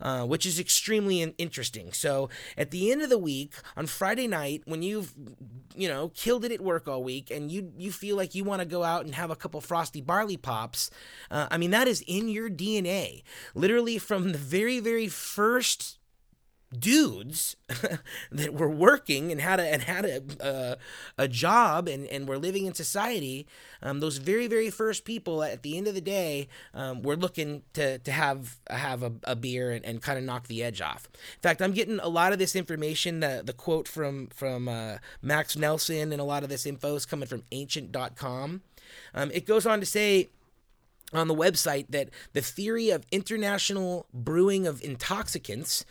Uh, 0.00 0.24
which 0.24 0.46
is 0.46 0.60
extremely 0.60 1.22
interesting. 1.22 1.92
So 1.92 2.30
at 2.56 2.70
the 2.70 2.92
end 2.92 3.02
of 3.02 3.10
the 3.10 3.18
week, 3.18 3.54
on 3.76 3.88
Friday 3.88 4.28
night, 4.28 4.62
when 4.64 4.82
you've 4.82 5.12
you 5.74 5.88
know 5.88 6.10
killed 6.10 6.44
it 6.44 6.52
at 6.52 6.60
work 6.60 6.86
all 6.86 7.02
week, 7.02 7.32
and 7.32 7.50
you 7.50 7.72
you 7.76 7.90
feel 7.90 8.16
like 8.16 8.32
you 8.32 8.44
want 8.44 8.62
to 8.62 8.66
go 8.66 8.84
out 8.84 9.04
and 9.04 9.14
have 9.16 9.30
a 9.32 9.36
couple 9.36 9.60
frosty 9.60 10.00
barley 10.00 10.36
pops, 10.36 10.90
uh, 11.32 11.48
I 11.50 11.58
mean 11.58 11.72
that 11.72 11.88
is 11.88 12.04
in 12.06 12.28
your 12.28 12.48
DNA, 12.48 13.24
literally 13.56 13.98
from 13.98 14.30
the 14.30 14.38
very 14.38 14.78
very 14.78 15.08
first 15.08 15.97
dudes 16.76 17.56
that 18.30 18.52
were 18.52 18.68
working 18.68 19.32
and 19.32 19.40
had 19.40 19.58
a 19.58 19.62
and 19.62 19.82
had 19.82 20.04
a 20.04 20.76
a 21.16 21.26
job 21.26 21.88
and 21.88 22.06
and 22.08 22.28
were 22.28 22.36
living 22.36 22.66
in 22.66 22.74
society 22.74 23.46
um, 23.82 24.00
those 24.00 24.18
very 24.18 24.46
very 24.46 24.68
first 24.68 25.04
people 25.04 25.42
at 25.42 25.62
the 25.62 25.78
end 25.78 25.86
of 25.88 25.94
the 25.94 26.00
day 26.00 26.46
um, 26.74 27.00
were 27.00 27.16
looking 27.16 27.62
to 27.72 27.98
to 27.98 28.12
have 28.12 28.58
have 28.68 29.02
a, 29.02 29.12
a 29.24 29.34
beer 29.34 29.70
and, 29.70 29.84
and 29.84 30.02
kind 30.02 30.18
of 30.18 30.24
knock 30.24 30.46
the 30.46 30.62
edge 30.62 30.80
off. 30.82 31.08
In 31.14 31.40
fact 31.40 31.62
i'm 31.62 31.72
getting 31.72 32.00
a 32.00 32.08
lot 32.08 32.32
of 32.32 32.38
this 32.38 32.54
information 32.54 33.20
the, 33.20 33.42
the 33.44 33.54
quote 33.54 33.88
from 33.88 34.26
from 34.28 34.68
uh, 34.68 34.98
max 35.22 35.56
nelson 35.56 36.12
and 36.12 36.20
a 36.20 36.24
lot 36.24 36.42
of 36.42 36.50
this 36.50 36.66
info 36.66 36.94
is 36.96 37.06
coming 37.06 37.28
from 37.28 37.44
ancient.com 37.50 38.62
um, 39.14 39.30
it 39.32 39.46
goes 39.46 39.64
on 39.64 39.80
to 39.80 39.86
say 39.86 40.28
on 41.12 41.28
the 41.28 41.34
website 41.34 41.86
that 41.88 42.10
the 42.32 42.40
theory 42.40 42.90
of 42.90 43.06
international 43.10 44.06
brewing 44.12 44.66
of 44.66 44.82
intoxicants, 44.82 45.84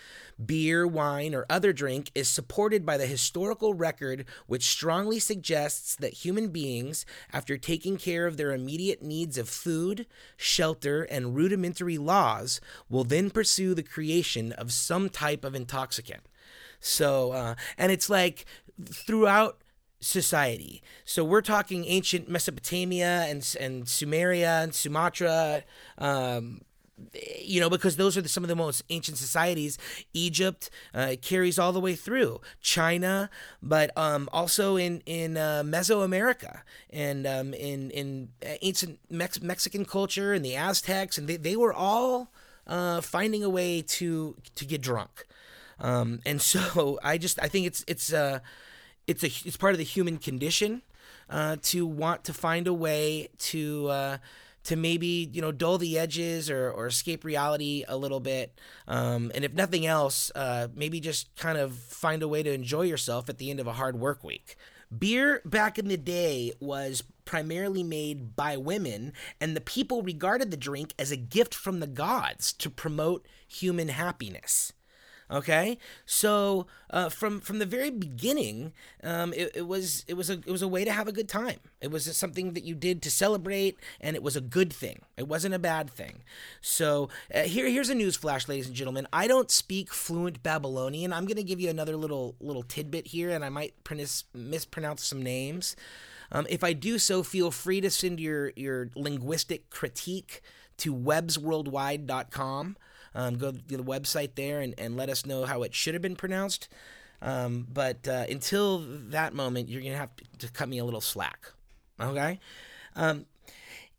beer, 0.44 0.86
wine, 0.86 1.34
or 1.34 1.46
other 1.50 1.74
drink, 1.74 2.12
is 2.14 2.28
supported 2.28 2.86
by 2.86 2.98
the 2.98 3.06
historical 3.06 3.74
record, 3.74 4.26
which 4.46 4.66
strongly 4.66 5.20
suggests 5.20 5.96
that 5.96 6.14
human 6.26 6.50
beings, 6.50 7.06
after 7.34 7.58
taking 7.58 7.98
care 7.98 8.28
of 8.28 8.38
their 8.38 8.54
immediate 8.54 9.02
needs 9.02 9.38
of 9.38 9.50
food, 9.50 10.06
shelter, 10.36 11.04
and 11.04 11.36
rudimentary 11.36 11.98
laws, 11.98 12.62
will 12.90 13.04
then 13.04 13.30
pursue 13.30 13.74
the 13.74 13.84
creation 13.84 14.52
of 14.54 14.72
some 14.72 15.10
type 15.10 15.44
of 15.44 15.56
intoxicant. 15.56 16.22
So, 16.80 17.32
uh, 17.32 17.56
and 17.78 17.92
it's 17.92 18.10
like 18.10 18.46
throughout 18.86 19.62
society. 20.00 20.84
So 21.06 21.24
we're 21.24 21.42
talking 21.42 21.86
ancient 21.86 22.30
Mesopotamia 22.30 23.26
and 23.28 23.56
and 23.60 23.86
Sumeria 23.86 24.64
and 24.64 24.74
Sumatra. 24.74 25.64
Um, 25.98 26.62
you 27.46 27.60
know, 27.60 27.70
because 27.70 27.96
those 27.96 28.18
are 28.18 28.22
the, 28.22 28.30
some 28.30 28.44
of 28.44 28.48
the 28.48 28.56
most 28.56 28.84
ancient 28.90 29.18
societies. 29.18 29.78
Egypt 30.14 30.70
uh, 30.94 31.16
carries 31.22 31.60
all 31.60 31.72
the 31.72 31.80
way 31.80 31.96
through 31.96 32.42
China, 32.62 33.30
but 33.62 33.96
um, 33.98 34.30
also 34.34 34.76
in 34.76 35.02
in 35.06 35.38
uh, 35.38 35.64
Mesoamerica 35.66 36.62
and 36.90 37.28
um, 37.28 37.54
in 37.54 37.92
in 37.92 38.30
ancient 38.62 39.00
Mex- 39.10 39.42
Mexican 39.42 39.86
culture 39.86 40.34
and 40.34 40.44
the 40.44 40.56
Aztecs, 40.56 41.18
and 41.18 41.28
they, 41.28 41.38
they 41.38 41.56
were 41.56 41.74
all 41.74 42.32
uh, 42.66 43.02
finding 43.02 43.44
a 43.44 43.50
way 43.50 43.82
to 43.82 44.36
to 44.56 44.66
get 44.66 44.82
drunk. 44.82 45.26
Um, 45.80 46.22
and 46.26 46.42
so 46.42 47.00
I 47.04 47.18
just 47.18 47.40
I 47.42 47.48
think 47.48 47.68
it's 47.68 47.84
it's 47.88 48.12
uh, 48.12 48.40
it's 49.06 49.24
a 49.24 49.28
it's 49.28 49.58
part 49.58 49.74
of 49.74 49.78
the 49.78 49.84
human 49.84 50.18
condition 50.18 50.82
uh, 51.30 51.58
to 51.64 51.86
want 51.86 52.24
to 52.26 52.34
find 52.34 52.68
a 52.68 52.74
way 52.74 53.30
to 53.40 53.88
uh, 53.88 54.18
to 54.68 54.76
maybe 54.76 55.30
you 55.32 55.42
know 55.42 55.54
dull 55.54 55.78
the 55.78 55.98
edges 55.98 56.50
or, 56.50 56.70
or 56.70 56.88
escape 56.88 57.24
reality 57.24 57.86
a 57.88 57.96
little 57.96 58.20
bit. 58.20 58.60
Um, 58.86 59.32
and 59.34 59.46
if 59.46 59.54
nothing 59.54 59.86
else 59.86 60.30
uh, 60.36 60.68
maybe 60.76 61.00
just 61.00 61.34
kind 61.38 61.58
of 61.58 61.74
find 61.74 62.22
a 62.22 62.28
way 62.28 62.44
to 62.44 62.52
enjoy 62.52 62.82
yourself 62.82 63.30
at 63.30 63.38
the 63.38 63.50
end 63.50 63.62
of 63.62 63.68
a 63.68 63.74
hard 63.74 63.98
work 63.98 64.26
week. 64.26 64.58
Beer 64.96 65.42
back 65.46 65.80
in 65.80 65.88
the 65.88 65.98
day 65.98 66.52
was 66.60 67.02
primarily 67.24 67.82
made 67.82 68.36
by 68.36 68.58
women 68.58 69.14
and 69.40 69.56
the 69.56 69.62
people 69.62 70.02
regarded 70.02 70.52
the 70.52 70.58
drink 70.58 70.94
as 71.00 71.12
a 71.12 71.18
gift 71.18 71.56
from 71.56 71.80
the 71.80 71.88
gods 71.88 72.52
to 72.54 72.70
promote 72.70 73.26
human 73.48 73.88
happiness 73.88 74.74
Okay, 75.30 75.78
so 76.06 76.68
uh, 76.90 77.10
from 77.10 77.42
from 77.42 77.60
the 77.60 77.66
very 77.66 77.90
beginning, 77.90 78.72
um, 79.04 79.34
it, 79.34 79.52
it, 79.56 79.68
was 79.68 80.06
it 80.08 80.14
was 80.14 80.30
a 80.30 80.34
it 80.34 80.48
was 80.48 80.62
a 80.62 80.70
way 80.70 80.86
to 80.86 80.92
have 80.92 81.10
a 81.10 81.12
good 81.12 81.28
time. 81.28 81.60
It 81.82 81.92
was 81.92 82.16
something 82.16 82.54
that 82.54 82.64
you 82.64 82.76
did 82.76 83.02
to 83.02 83.12
celebrate, 83.12 83.78
and 84.00 84.16
it 84.16 84.24
was 84.24 84.38
a 84.38 84.42
good 84.42 84.72
thing. 84.72 85.02
It 85.18 85.28
wasn't 85.28 85.54
a 85.54 85.60
bad 85.60 85.90
thing. 85.90 86.24
So 86.62 87.10
uh, 87.36 87.42
here 87.42 87.68
here's 87.68 87.90
a 87.90 87.96
news 87.96 88.16
flash, 88.16 88.48
ladies 88.48 88.68
and 88.68 88.76
gentlemen. 88.76 89.06
I 89.12 89.28
don't 89.28 89.52
speak 89.52 89.94
fluent 89.94 90.44
Babylonian. 90.44 91.12
I'm 91.12 91.26
going 91.26 91.36
to 91.36 91.44
give 91.44 91.60
you 91.60 91.70
another 91.70 91.98
little 91.98 92.36
little 92.40 92.64
tidbit 92.64 93.08
here, 93.08 93.32
and 93.32 93.44
I 93.44 93.50
might 93.50 93.84
pronounce, 93.84 94.24
mispronounce 94.34 95.04
some 95.04 95.22
names. 95.22 95.76
Um, 96.32 96.48
if 96.50 96.64
I 96.64 96.72
do 96.72 97.00
so, 97.00 97.22
feel 97.22 97.52
free 97.52 97.82
to 97.82 97.90
send 97.90 98.22
your 98.22 98.54
your 98.56 98.92
linguistic 98.96 99.70
critique 99.70 100.42
to 100.78 100.96
websworldwide.com. 100.96 102.78
Um, 103.18 103.38
go 103.40 103.52
to 103.52 103.78
the 103.78 103.84
website 103.84 104.36
there 104.36 104.62
and, 104.62 104.76
and 104.78 104.96
let 104.96 105.10
us 105.10 105.26
know 105.26 105.46
how 105.46 105.64
it 105.64 105.74
should 105.74 105.96
have 105.96 106.04
been 106.04 106.16
pronounced. 106.16 106.70
Um, 107.20 107.66
but 107.74 108.08
uh, 108.08 108.26
until 108.30 108.78
that 109.10 109.34
moment, 109.34 109.70
you're 109.70 109.82
going 109.82 109.94
to 109.94 109.98
have 109.98 110.12
to 110.38 110.52
cut 110.52 110.70
me 110.70 110.78
a 110.78 110.86
little 110.86 111.02
slack. 111.02 111.52
Okay? 112.00 112.40
Um, 112.96 113.26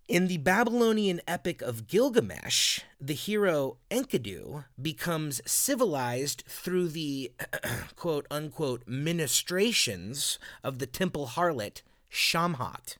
in 0.07 0.29
the 0.29 0.39
Babylonian 0.39 1.21
epic 1.27 1.61
of 1.63 1.89
Gilgamesh, 1.89 2.81
the 3.01 3.15
hero 3.15 3.77
Enkidu 3.91 4.65
becomes 4.81 5.41
civilized 5.45 6.45
through 6.47 6.89
the 6.89 7.33
quote 7.97 8.27
unquote 8.31 8.85
ministrations 8.87 10.39
of 10.63 10.79
the 10.79 10.87
temple 10.87 11.33
harlot 11.35 11.83
Shamhat, 12.11 12.99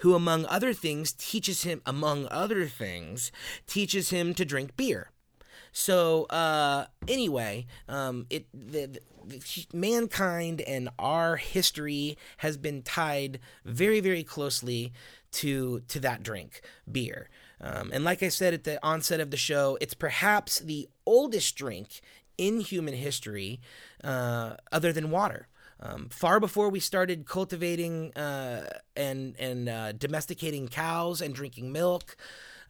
who, 0.00 0.14
among 0.14 0.44
other 0.44 0.74
things, 0.74 1.12
teaches 1.12 1.62
him, 1.62 1.80
among 1.86 2.28
other 2.30 2.66
things, 2.66 3.32
teaches 3.66 4.10
him 4.10 4.34
to 4.34 4.44
drink 4.44 4.76
beer. 4.76 5.10
So 5.72 6.24
uh, 6.24 6.86
anyway, 7.06 7.66
um, 7.88 8.26
it 8.30 8.46
the, 8.52 8.86
the, 8.86 9.00
mankind 9.74 10.62
and 10.62 10.88
our 10.98 11.36
history 11.36 12.16
has 12.38 12.56
been 12.56 12.82
tied 12.82 13.38
very 13.64 14.00
very 14.00 14.24
closely 14.24 14.92
to 15.32 15.80
to 15.88 16.00
that 16.00 16.22
drink, 16.22 16.62
beer. 16.90 17.28
Um, 17.60 17.90
and 17.92 18.04
like 18.04 18.22
I 18.22 18.28
said 18.28 18.54
at 18.54 18.64
the 18.64 18.84
onset 18.84 19.20
of 19.20 19.30
the 19.30 19.36
show, 19.36 19.76
it's 19.80 19.94
perhaps 19.94 20.60
the 20.60 20.88
oldest 21.04 21.56
drink 21.56 22.00
in 22.36 22.60
human 22.60 22.94
history, 22.94 23.60
uh, 24.04 24.54
other 24.70 24.92
than 24.92 25.10
water. 25.10 25.48
Um, 25.80 26.08
far 26.08 26.40
before 26.40 26.70
we 26.70 26.80
started 26.80 27.26
cultivating 27.26 28.12
uh, 28.14 28.66
and 28.96 29.36
and 29.38 29.68
uh, 29.68 29.92
domesticating 29.92 30.68
cows 30.68 31.20
and 31.20 31.34
drinking 31.34 31.70
milk, 31.70 32.16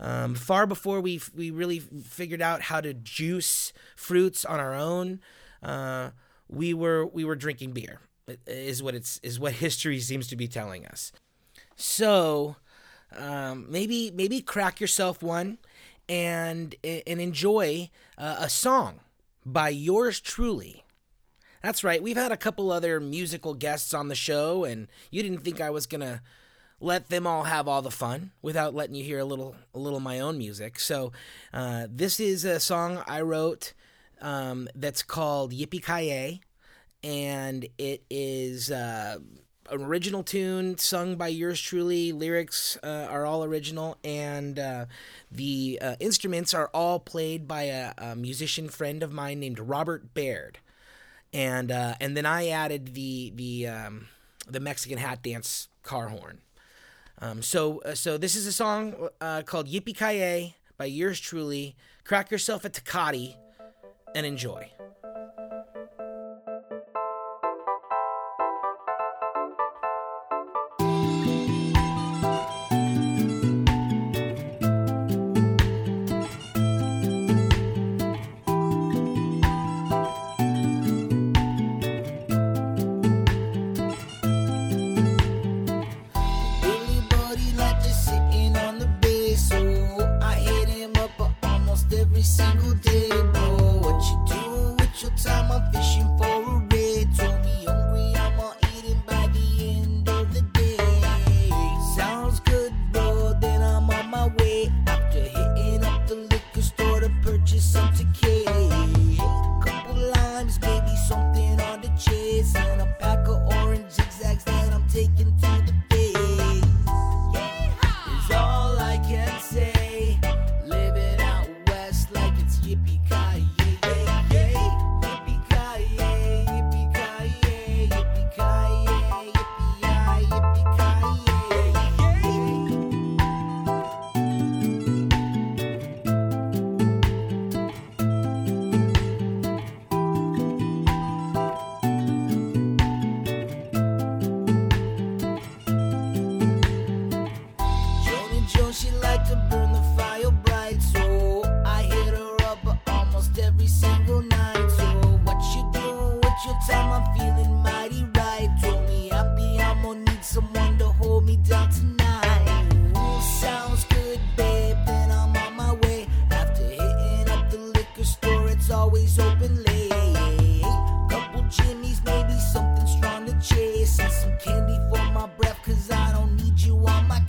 um, 0.01 0.35
far 0.35 0.67
before 0.67 1.01
we 1.01 1.21
we 1.35 1.51
really 1.51 1.81
figured 1.81 2.43
out 2.43 2.63
how 2.63 2.81
to 2.81 2.95
juice 2.95 3.73
fruits 3.97 4.45
on 4.45 4.61
our 4.61 4.75
own, 4.75 5.21
uh, 5.63 6.11
we 6.49 6.73
were 6.73 7.07
we 7.07 7.25
were 7.25 7.37
drinking 7.37 7.73
beer. 7.73 8.01
Is 8.47 8.83
what 8.83 8.95
it's 8.95 9.19
is 9.23 9.41
what 9.41 9.53
history 9.65 10.01
seems 10.01 10.29
to 10.29 10.37
be 10.37 10.49
telling 10.49 10.87
us. 10.87 11.13
So 11.77 12.57
um, 13.17 13.67
maybe 13.69 14.11
maybe 14.11 14.41
crack 14.41 14.81
yourself 14.81 15.23
one 15.23 15.59
and 16.09 16.75
and 16.85 17.21
enjoy 17.21 17.91
uh, 18.17 18.37
a 18.41 18.49
song 18.49 19.01
by 19.45 19.71
yours 19.71 20.21
truly. 20.21 20.85
That's 21.63 21.83
right. 21.83 22.01
We've 22.01 22.17
had 22.17 22.31
a 22.31 22.37
couple 22.37 22.71
other 22.71 23.01
musical 23.01 23.53
guests 23.55 23.93
on 23.93 24.07
the 24.07 24.15
show, 24.15 24.63
and 24.63 24.87
you 25.11 25.25
didn't 25.25 25.43
think 25.43 25.61
I 25.61 25.71
was 25.71 25.87
gonna 25.87 26.23
let 26.81 27.09
them 27.09 27.27
all 27.27 27.45
have 27.45 27.67
all 27.67 27.83
the 27.83 27.91
fun 27.91 28.31
without 28.43 28.75
letting 28.75 28.95
you 28.95 29.05
hear 29.05 29.19
a 29.19 29.25
little 29.25 29.57
a 29.75 29.79
little 29.79 30.01
my 30.01 30.21
own 30.21 30.39
music. 30.39 30.79
So 30.79 31.13
uh, 31.53 31.87
this 31.91 32.21
is 32.21 32.45
a 32.45 32.61
song 32.61 33.03
I 33.07 33.21
wrote 33.21 33.73
um, 34.21 34.69
that's 34.75 35.03
called 35.03 35.53
Yippee 35.53 35.85
Ki 35.85 36.41
and 37.03 37.67
it 37.79 38.05
is 38.11 38.71
uh, 38.71 39.19
an 39.71 39.83
original 39.83 40.23
tune 40.23 40.79
sung 40.79 41.17
by 41.17 41.29
yours 41.29 41.61
truly. 41.61 42.13
Lyrics 42.13 42.79
uh, 42.83 43.07
are 43.11 43.25
all 43.25 43.45
original, 43.45 43.97
and 44.03 44.59
uh, 44.59 44.87
the 45.31 45.79
uh, 45.81 45.97
instruments 46.01 46.55
are 46.55 46.71
all 46.75 46.99
played 46.99 47.47
by 47.47 47.65
a, 47.65 47.93
a, 47.99 48.17
musician 48.17 48.69
friend 48.69 49.03
of 49.03 49.13
mine 49.13 49.41
named 49.41 49.59
Robert 49.59 50.15
Baird. 50.15 50.59
And 51.33 51.71
uh, 51.71 51.95
and 52.01 52.17
then 52.17 52.27
I 52.27 52.49
added 52.49 52.95
the 52.95 53.33
the 53.35 53.69
um, 53.69 54.09
the 54.49 54.61
Mexican 54.61 54.99
hat 54.99 55.23
dance 55.23 55.69
car 55.83 56.09
horn. 56.09 56.41
Um, 57.21 57.43
so, 57.43 57.81
uh, 57.81 57.95
so 57.95 58.17
this 58.17 58.37
is 58.37 58.47
a 58.47 58.53
song 58.53 59.09
uh, 59.21 59.43
called 59.43 59.69
Yippee 59.69 60.55
by 60.77 60.85
yours 60.85 61.19
truly. 61.19 61.75
Crack 62.05 62.31
yourself 62.31 62.65
a 62.65 62.71
Tecate 62.71 63.35
and 64.15 64.25
enjoy. 64.25 64.71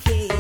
On 0.10 0.39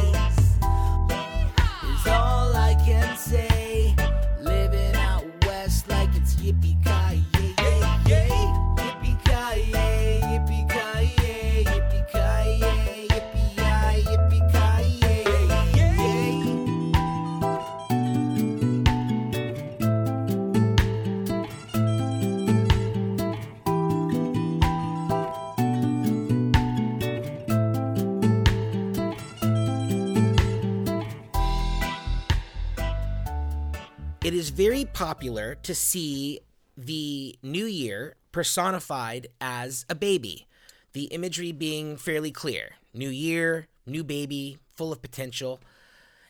popular 34.99 35.55
to 35.55 35.73
see 35.73 36.41
the 36.75 37.33
new 37.41 37.65
year 37.65 38.17
personified 38.33 39.27
as 39.39 39.85
a 39.89 39.95
baby, 39.95 40.45
the 40.91 41.05
imagery 41.05 41.53
being 41.53 41.95
fairly 41.95 42.31
clear. 42.31 42.71
New 42.93 43.07
year, 43.07 43.67
new 43.85 44.03
baby, 44.03 44.57
full 44.75 44.91
of 44.91 45.01
potential. 45.01 45.61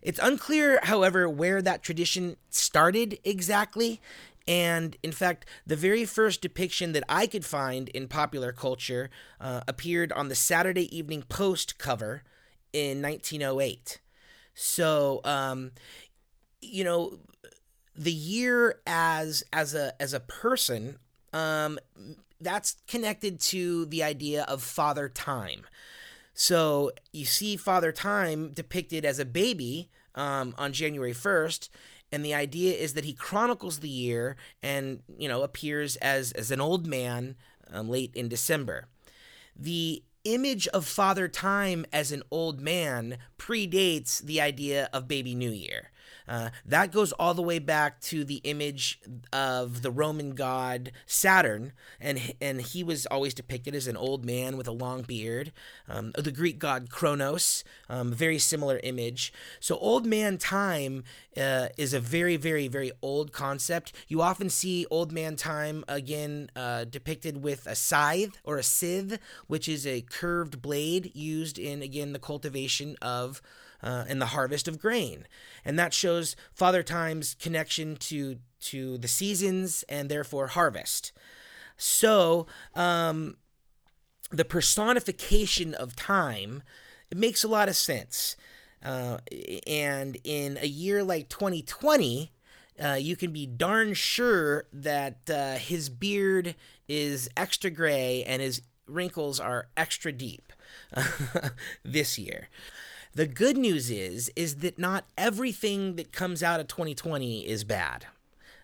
It's 0.04 0.20
unclear, 0.22 0.80
however, 0.84 1.28
where 1.28 1.64
that 1.64 1.82
tradition 1.82 2.38
started 2.52 3.18
exactly. 3.24 4.02
And 4.48 4.98
in 5.02 5.14
fact, 5.14 5.48
the 5.66 5.76
very 5.76 6.06
first 6.06 6.40
depiction 6.40 6.92
that 6.92 7.04
I 7.10 7.26
could 7.26 7.46
find 7.46 7.90
in 7.90 8.08
popular 8.08 8.52
culture 8.52 9.10
uh, 9.42 9.62
appeared 9.68 10.12
on 10.12 10.28
the 10.28 10.36
Saturday 10.36 10.96
Evening 10.96 11.24
Post 11.24 11.80
cover 11.80 12.22
in 12.72 13.02
1908. 13.02 14.00
So, 14.54 15.22
um, 15.24 15.72
you 16.62 16.84
know, 16.84 17.18
the 18.00 18.14
year 18.14 18.80
as 18.88 19.44
as 19.52 19.76
a 19.76 19.94
as 20.02 20.14
a 20.14 20.22
person 20.22 20.98
um 21.34 21.78
that's 22.42 22.78
connected 22.88 23.42
to 23.42 23.86
the 23.88 24.02
idea 24.02 24.44
of 24.44 24.64
father 24.64 25.10
time. 25.10 25.66
So 26.34 26.94
you 27.12 27.26
see 27.26 27.58
father 27.58 27.92
time 27.92 28.52
depicted 28.52 29.04
as 29.04 29.20
a 29.20 29.26
baby 29.26 29.90
um, 30.16 30.56
on 30.58 30.72
january 30.72 31.14
1st 31.14 31.68
and 32.12 32.24
the 32.24 32.34
idea 32.34 32.74
is 32.76 32.94
that 32.94 33.04
he 33.04 33.14
chronicles 33.14 33.80
the 33.80 33.90
year 33.90 34.38
and 34.64 35.02
you 35.18 35.28
know 35.28 35.44
appears 35.44 35.98
as 35.98 36.32
as 36.32 36.50
an 36.50 36.62
old 36.62 36.88
man 36.88 37.36
um, 37.72 37.90
late 37.90 38.16
in 38.16 38.30
december. 38.30 38.88
The 39.56 40.02
image 40.24 40.68
of 40.70 40.86
father 40.86 41.28
time 41.28 41.86
as 41.92 42.12
an 42.12 42.24
old 42.32 42.62
man 42.62 43.18
predates 43.38 44.22
the 44.22 44.40
idea 44.40 44.90
of 44.94 45.08
baby 45.08 45.36
new 45.36 45.52
year 45.52 45.92
uh, 46.30 46.52
that 46.64 46.92
goes 46.92 47.12
all 47.14 47.34
the 47.34 47.42
way 47.42 47.58
back 47.58 48.00
to 48.02 48.24
the 48.24 48.36
image 48.44 49.02
of 49.34 49.82
the 49.82 49.90
Roman 49.90 50.36
god 50.36 50.92
Saturn, 51.08 51.74
and 52.00 52.36
and 52.40 52.62
he 52.62 52.84
was 52.84 53.08
always 53.08 53.34
depicted 53.34 53.74
as 53.74 53.88
an 53.88 53.98
old 53.98 54.24
man 54.24 54.56
with 54.56 54.68
a 54.68 54.72
long 54.72 55.02
beard. 55.02 55.52
Um, 55.88 56.12
the 56.16 56.32
Greek 56.32 56.60
god 56.60 56.92
Kronos, 56.92 57.64
um, 57.90 58.14
very 58.14 58.38
similar 58.38 58.80
image. 58.84 59.34
So 59.60 59.76
old 59.78 60.06
man 60.06 60.38
time 60.38 61.04
uh, 61.36 61.70
is 61.78 61.96
a 61.96 62.00
very 62.00 62.38
very 62.38 62.68
very 62.68 62.92
old 63.02 63.32
concept. 63.32 63.92
You 64.08 64.22
often 64.22 64.52
see 64.52 64.86
old 64.92 65.12
man 65.12 65.36
time 65.36 65.84
again 65.88 66.52
uh, 66.56 66.84
depicted 66.84 67.42
with 67.42 67.66
a 67.66 67.76
scythe 67.76 68.38
or 68.44 68.58
a 68.58 68.64
scythe, 68.64 69.18
which 69.48 69.68
is 69.68 69.88
a 69.88 70.02
curved 70.02 70.62
blade 70.62 71.12
used 71.16 71.58
in 71.58 71.82
again 71.82 72.14
the 72.14 72.20
cultivation 72.20 72.96
of 73.02 73.42
uh, 73.82 74.06
and 74.08 74.22
the 74.22 74.28
harvest 74.28 74.68
of 74.68 74.80
grain, 74.80 75.28
and 75.64 75.78
that 75.80 75.94
shows 75.94 76.36
Father 76.54 76.84
Time's 76.84 77.36
connection 77.36 77.96
to 77.98 78.38
to 78.62 78.98
the 78.98 79.08
seasons 79.08 79.84
and 79.88 80.10
therefore 80.10 80.48
harvest. 80.48 81.14
So, 81.78 82.46
um, 82.76 83.38
the 84.32 84.44
personification 84.44 85.74
of 85.74 85.96
time 85.96 86.64
it 87.10 87.18
makes 87.18 87.44
a 87.44 87.48
lot 87.48 87.70
of 87.70 87.76
sense, 87.76 88.36
uh, 88.84 89.18
and 89.66 90.18
in 90.24 90.58
a 90.62 90.68
year 90.68 91.04
like 91.04 91.30
2020. 91.30 92.32
Uh, 92.82 92.94
you 92.94 93.18
can 93.18 93.34
be 93.34 93.46
darn 93.46 93.94
sure 93.94 94.64
that 94.72 95.30
uh, 95.30 95.56
his 95.56 95.90
beard 95.90 96.56
is 96.88 97.30
extra 97.36 97.70
gray 97.70 98.24
and 98.24 98.42
his 98.42 98.62
wrinkles 98.88 99.40
are 99.40 99.68
extra 99.78 100.12
deep 100.12 100.52
this 101.84 102.18
year. 102.18 102.50
The 103.14 103.26
good 103.26 103.58
news 103.58 103.90
is 103.90 104.32
is 104.36 104.58
that 104.58 104.78
not 104.78 105.06
everything 105.18 105.96
that 105.96 106.12
comes 106.12 106.44
out 106.44 106.60
of 106.60 106.68
2020 106.68 107.48
is 107.48 107.64
bad. 107.64 108.06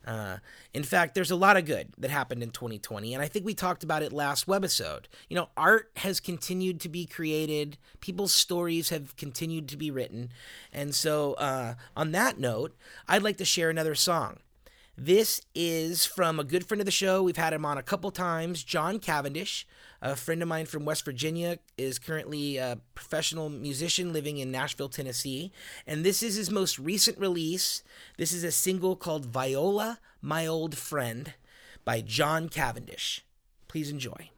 Uh, 0.05 0.37
in 0.71 0.83
fact, 0.83 1.15
there's 1.15 1.31
a 1.31 1.35
lot 1.35 1.57
of 1.57 1.65
good 1.65 1.87
that 1.97 2.11
happened 2.11 2.43
in 2.43 2.51
2020, 2.51 3.15
and 3.15 3.23
I 3.23 3.27
think 3.27 3.43
we 3.43 3.55
talked 3.55 3.83
about 3.83 4.03
it 4.03 4.13
last 4.13 4.45
webbisode. 4.45 5.05
You 5.29 5.35
know, 5.35 5.49
art 5.57 5.89
has 5.97 6.19
continued 6.19 6.79
to 6.81 6.89
be 6.89 7.07
created, 7.07 7.79
people's 8.01 8.31
stories 8.31 8.89
have 8.89 9.15
continued 9.17 9.67
to 9.69 9.77
be 9.77 9.89
written, 9.89 10.29
and 10.71 10.93
so 10.93 11.33
uh, 11.33 11.73
on 11.97 12.11
that 12.11 12.39
note, 12.39 12.75
I'd 13.07 13.23
like 13.23 13.37
to 13.37 13.45
share 13.45 13.71
another 13.71 13.95
song. 13.95 14.37
This 14.97 15.41
is 15.53 16.05
from 16.05 16.39
a 16.39 16.45
good 16.45 16.65
friend 16.65 16.79
of 16.79 16.85
the 16.85 16.91
show. 16.91 17.21
We've 17.21 17.35
had 17.35 17.51
him 17.51 17.65
on 17.65 17.77
a 17.77 17.83
couple 17.83 18.11
times, 18.11 18.63
Jon 18.63 18.99
Cavendish. 18.99 19.67
A 20.01 20.15
friend 20.15 20.41
of 20.41 20.47
mine 20.47 20.67
from 20.67 20.85
West 20.85 21.03
Virginia 21.03 21.59
is 21.77 21.99
currently 21.99 22.55
a 22.55 22.79
professional 22.93 23.49
musician 23.49 24.13
living 24.13 24.37
in 24.37 24.51
Nashville, 24.51 24.87
Tennessee. 24.87 25.51
And 25.85 26.05
this 26.05 26.23
is 26.23 26.35
his 26.35 26.49
most 26.49 26.79
recent 26.79 27.19
release. 27.19 27.83
This 28.17 28.31
is 28.31 28.45
a 28.45 28.51
single 28.51 28.95
called 28.95 29.25
Viola, 29.25 29.99
My 30.21 30.47
Old 30.47 30.77
Friend 30.77 31.33
by 31.83 31.99
Jon 31.99 32.47
Cavendish. 32.47 33.25
Please 33.67 33.89
enjoy. 33.89 34.29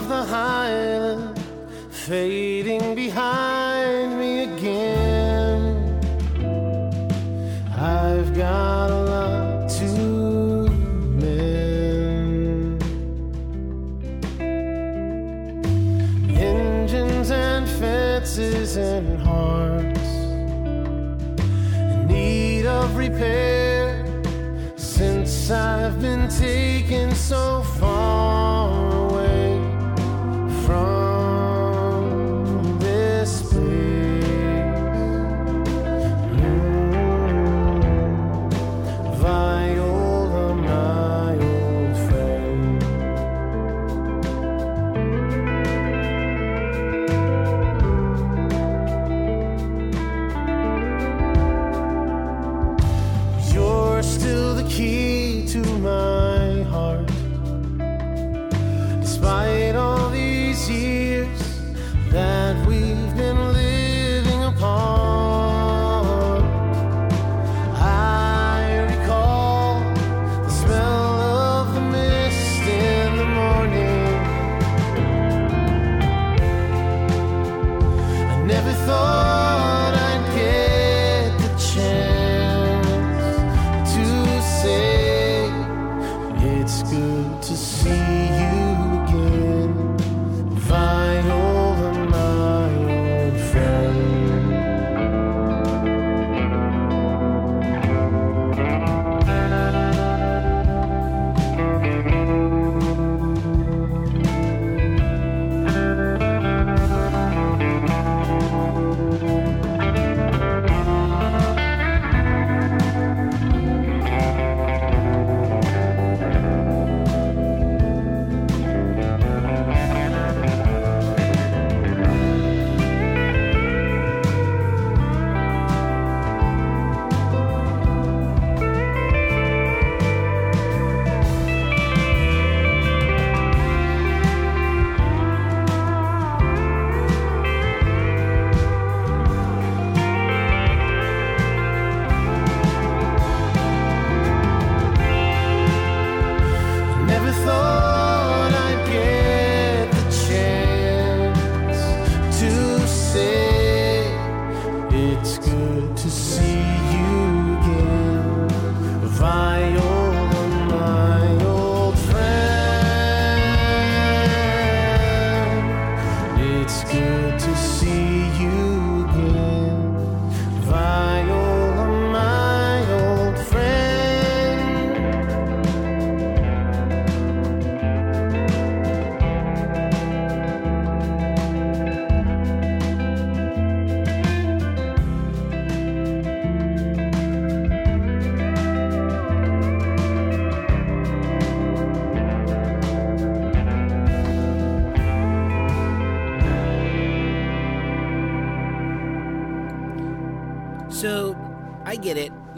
Of 0.00 0.08
the 0.08 0.24
highland 0.24 1.38
fading 1.90 2.94
behind 2.94 4.18
me 4.18 4.32
again. 4.44 6.00
I've 7.76 8.34
got 8.34 8.90
a 8.90 9.00
lot 9.14 9.68
to 9.78 9.88
mend. 11.20 12.82
Engines 16.30 17.30
and 17.30 17.68
fences 17.68 18.76
and 18.76 19.20
hearts 19.20 20.10
in 21.92 22.06
need 22.06 22.64
of 22.64 22.96
repair 22.96 24.06
since 24.76 25.50
I've 25.50 26.00
been 26.00 26.26
taken 26.28 27.14
so 27.14 27.62
far 27.78 27.89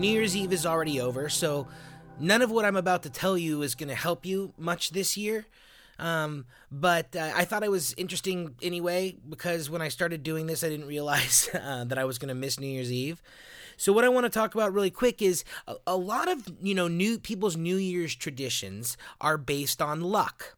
New 0.02 0.08
Year's 0.08 0.36
Eve 0.36 0.52
is 0.52 0.66
already 0.66 1.00
over, 1.00 1.28
so 1.28 1.68
none 2.18 2.42
of 2.42 2.50
what 2.50 2.64
I'm 2.64 2.74
about 2.74 3.04
to 3.04 3.08
tell 3.08 3.38
you 3.38 3.62
is 3.62 3.76
going 3.76 3.88
to 3.88 3.94
help 3.94 4.26
you 4.26 4.52
much 4.58 4.90
this 4.90 5.16
year. 5.16 5.46
Um, 5.96 6.46
but 6.72 7.14
uh, 7.14 7.30
I 7.36 7.44
thought 7.44 7.62
it 7.62 7.70
was 7.70 7.94
interesting 7.96 8.56
anyway 8.60 9.14
because 9.28 9.70
when 9.70 9.80
I 9.80 9.86
started 9.86 10.24
doing 10.24 10.46
this, 10.46 10.64
I 10.64 10.68
didn't 10.68 10.88
realize 10.88 11.48
uh, 11.54 11.84
that 11.84 11.98
I 11.98 12.04
was 12.04 12.18
going 12.18 12.30
to 12.30 12.34
miss 12.34 12.58
New 12.58 12.66
Year's 12.66 12.90
Eve. 12.90 13.22
So 13.76 13.92
what 13.92 14.04
I 14.04 14.08
want 14.08 14.24
to 14.24 14.30
talk 14.30 14.56
about 14.56 14.72
really 14.72 14.90
quick 14.90 15.22
is 15.22 15.44
a, 15.68 15.76
a 15.86 15.96
lot 15.96 16.28
of 16.28 16.52
you 16.60 16.74
know 16.74 16.88
new 16.88 17.16
people's 17.16 17.56
New 17.56 17.76
Year's 17.76 18.16
traditions 18.16 18.96
are 19.20 19.38
based 19.38 19.80
on 19.80 20.00
luck 20.00 20.56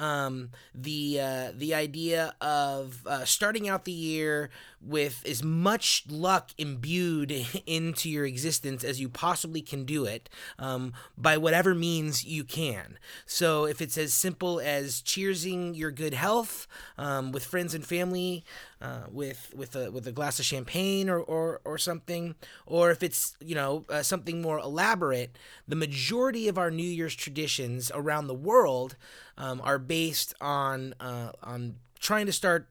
um, 0.00 0.50
the 0.74 1.20
uh, 1.20 1.52
the 1.54 1.74
idea 1.74 2.34
of 2.40 3.06
uh, 3.06 3.24
starting 3.24 3.68
out 3.68 3.84
the 3.84 3.92
year 3.92 4.50
with 4.82 5.22
as 5.26 5.42
much 5.42 6.04
luck 6.08 6.50
imbued 6.56 7.30
into 7.66 8.08
your 8.08 8.24
existence 8.24 8.82
as 8.82 9.00
you 9.00 9.08
possibly 9.08 9.60
can 9.60 9.84
do 9.84 10.04
it 10.04 10.28
um, 10.58 10.92
by 11.18 11.36
whatever 11.36 11.74
means 11.74 12.24
you 12.24 12.44
can. 12.44 12.98
So 13.26 13.66
if 13.66 13.80
it's 13.80 13.98
as 13.98 14.14
simple 14.14 14.60
as 14.60 15.02
cheersing 15.02 15.76
your 15.76 15.90
good 15.90 16.14
health 16.14 16.66
um, 16.96 17.32
with 17.32 17.44
friends 17.44 17.74
and 17.74 17.84
family, 17.84 18.44
uh, 18.82 19.02
with 19.10 19.52
with 19.54 19.76
a 19.76 19.90
with 19.90 20.06
a 20.06 20.12
glass 20.12 20.38
of 20.38 20.46
champagne 20.46 21.10
or, 21.10 21.18
or 21.18 21.60
or 21.64 21.76
something, 21.76 22.34
or 22.64 22.90
if 22.90 23.02
it's 23.02 23.36
you 23.40 23.54
know 23.54 23.84
uh, 23.90 24.02
something 24.02 24.40
more 24.40 24.58
elaborate, 24.58 25.36
the 25.68 25.76
majority 25.76 26.48
of 26.48 26.56
our 26.56 26.70
New 26.70 26.82
Year's 26.82 27.14
traditions 27.14 27.90
around 27.94 28.26
the 28.26 28.34
world 28.34 28.96
um, 29.36 29.60
are 29.62 29.78
based 29.78 30.32
on 30.40 30.94
uh, 30.98 31.32
on 31.42 31.76
trying 31.98 32.24
to 32.24 32.32
start 32.32 32.69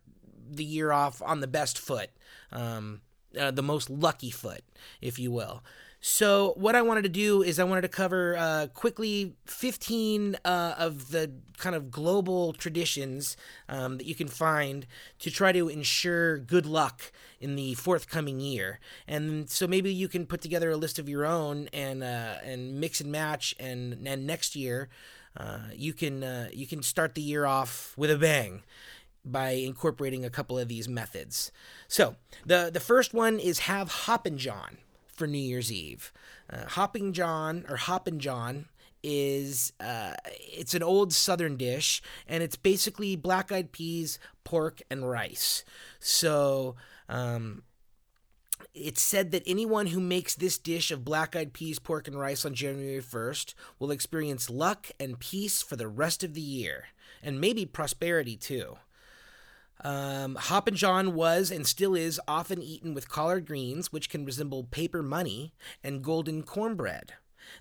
the 0.55 0.63
year 0.63 0.91
off 0.91 1.21
on 1.21 1.39
the 1.39 1.47
best 1.47 1.77
foot. 1.77 2.09
Um, 2.51 3.01
uh, 3.39 3.51
the 3.51 3.61
most 3.61 3.89
lucky 3.89 4.31
foot, 4.31 4.63
if 5.01 5.19
you 5.19 5.31
will. 5.31 5.63
So, 6.01 6.53
what 6.55 6.75
I 6.75 6.81
wanted 6.81 7.01
to 7.01 7.09
do 7.09 7.43
is 7.43 7.59
I 7.59 7.65
wanted 7.65 7.81
to 7.81 7.89
cover 7.89 8.37
uh, 8.37 8.67
quickly 8.73 9.35
15 9.47 10.37
uh, 10.45 10.73
of 10.77 11.11
the 11.11 11.29
kind 11.57 11.75
of 11.75 11.91
global 11.91 12.53
traditions 12.53 13.35
um, 13.67 13.97
that 13.97 14.05
you 14.05 14.15
can 14.15 14.29
find 14.29 14.87
to 15.19 15.29
try 15.29 15.51
to 15.51 15.67
ensure 15.67 16.37
good 16.37 16.65
luck 16.65 17.11
in 17.41 17.57
the 17.57 17.73
forthcoming 17.73 18.39
year. 18.39 18.79
And 19.09 19.49
so 19.49 19.67
maybe 19.67 19.93
you 19.93 20.07
can 20.07 20.25
put 20.25 20.39
together 20.39 20.71
a 20.71 20.77
list 20.77 20.99
of 20.99 21.09
your 21.09 21.25
own 21.25 21.67
and 21.73 22.01
uh, 22.01 22.35
and 22.45 22.79
mix 22.79 23.01
and 23.01 23.11
match, 23.11 23.53
and 23.59 24.07
and 24.07 24.25
next 24.25 24.55
year 24.55 24.87
uh, 25.35 25.59
you 25.75 25.93
can 25.93 26.23
uh, 26.23 26.49
you 26.53 26.65
can 26.65 26.81
start 26.81 27.15
the 27.15 27.21
year 27.21 27.45
off 27.45 27.93
with 27.97 28.09
a 28.09 28.17
bang 28.17 28.63
by 29.25 29.51
incorporating 29.51 30.23
a 30.23 30.29
couple 30.29 30.57
of 30.57 30.67
these 30.67 30.87
methods. 30.87 31.51
So 31.87 32.15
the 32.45 32.69
the 32.71 32.79
first 32.79 33.13
one 33.13 33.39
is 33.39 33.59
have 33.59 33.89
Hoppin' 33.89 34.37
John 34.37 34.77
for 35.07 35.27
New 35.27 35.37
Year's 35.37 35.71
Eve. 35.71 36.11
Uh, 36.49 36.65
Hopping 36.65 37.13
John 37.13 37.65
or 37.69 37.75
Hoppin' 37.75 38.19
John 38.19 38.65
is 39.03 39.73
uh, 39.79 40.13
it's 40.25 40.73
an 40.73 40.83
old 40.83 41.13
Southern 41.13 41.57
dish, 41.57 42.01
and 42.27 42.43
it's 42.43 42.55
basically 42.55 43.15
black-eyed 43.15 43.71
peas, 43.71 44.19
pork, 44.43 44.81
and 44.89 45.09
rice. 45.09 45.63
So. 45.99 46.75
Um, 47.07 47.63
it's 48.73 49.01
said 49.01 49.31
that 49.31 49.43
anyone 49.47 49.87
who 49.87 49.99
makes 49.99 50.35
this 50.35 50.57
dish 50.57 50.91
of 50.91 51.03
black 51.03 51.35
eyed 51.35 51.53
peas, 51.53 51.79
pork, 51.79 52.07
and 52.07 52.19
rice 52.19 52.45
on 52.45 52.53
January 52.53 53.01
1st 53.01 53.53
will 53.79 53.89
experience 53.89 54.49
luck 54.49 54.91
and 54.99 55.19
peace 55.19 55.61
for 55.61 55.75
the 55.75 55.87
rest 55.87 56.23
of 56.23 56.33
the 56.33 56.41
year, 56.41 56.85
and 57.23 57.41
maybe 57.41 57.65
prosperity 57.65 58.35
too. 58.35 58.77
Um, 59.81 60.35
Hoppin' 60.35 60.75
John 60.75 61.13
was 61.13 61.51
and 61.51 61.65
still 61.65 61.95
is 61.95 62.19
often 62.27 62.61
eaten 62.61 62.93
with 62.93 63.09
collard 63.09 63.45
greens, 63.45 63.91
which 63.91 64.09
can 64.09 64.25
resemble 64.25 64.65
paper 64.65 65.01
money, 65.01 65.53
and 65.83 66.03
golden 66.03 66.43
cornbread. 66.43 67.13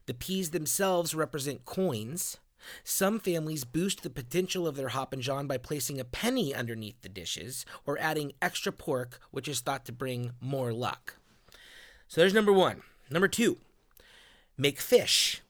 The 0.06 0.14
peas 0.14 0.50
themselves 0.50 1.14
represent 1.14 1.64
coins. 1.64 2.38
Some 2.82 3.20
families 3.20 3.64
boost 3.64 4.02
the 4.02 4.10
potential 4.10 4.66
of 4.66 4.76
their 4.76 4.88
Hoppin' 4.88 5.20
John 5.20 5.46
by 5.46 5.58
placing 5.58 6.00
a 6.00 6.04
penny 6.04 6.54
underneath 6.54 7.00
the 7.02 7.08
dishes 7.08 7.64
or 7.86 7.98
adding 7.98 8.32
extra 8.42 8.72
pork, 8.72 9.20
which 9.30 9.46
is 9.46 9.60
thought 9.60 9.84
to 9.86 9.92
bring 9.92 10.32
more 10.40 10.72
luck. 10.72 11.16
So 12.08 12.20
there's 12.20 12.34
number 12.34 12.52
one. 12.52 12.82
Number 13.10 13.28
two, 13.28 13.58
make 14.56 14.80
fish. 14.80 15.40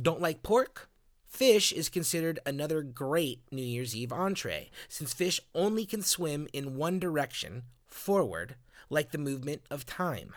Don't 0.00 0.20
like 0.20 0.42
pork? 0.42 0.89
Fish 1.30 1.72
is 1.72 1.88
considered 1.88 2.40
another 2.44 2.82
great 2.82 3.40
New 3.52 3.62
Year's 3.62 3.94
Eve 3.94 4.12
entree, 4.12 4.68
since 4.88 5.14
fish 5.14 5.40
only 5.54 5.86
can 5.86 6.02
swim 6.02 6.48
in 6.52 6.76
one 6.76 6.98
direction, 6.98 7.62
forward, 7.86 8.56
like 8.90 9.12
the 9.12 9.16
movement 9.16 9.62
of 9.70 9.86
time. 9.86 10.34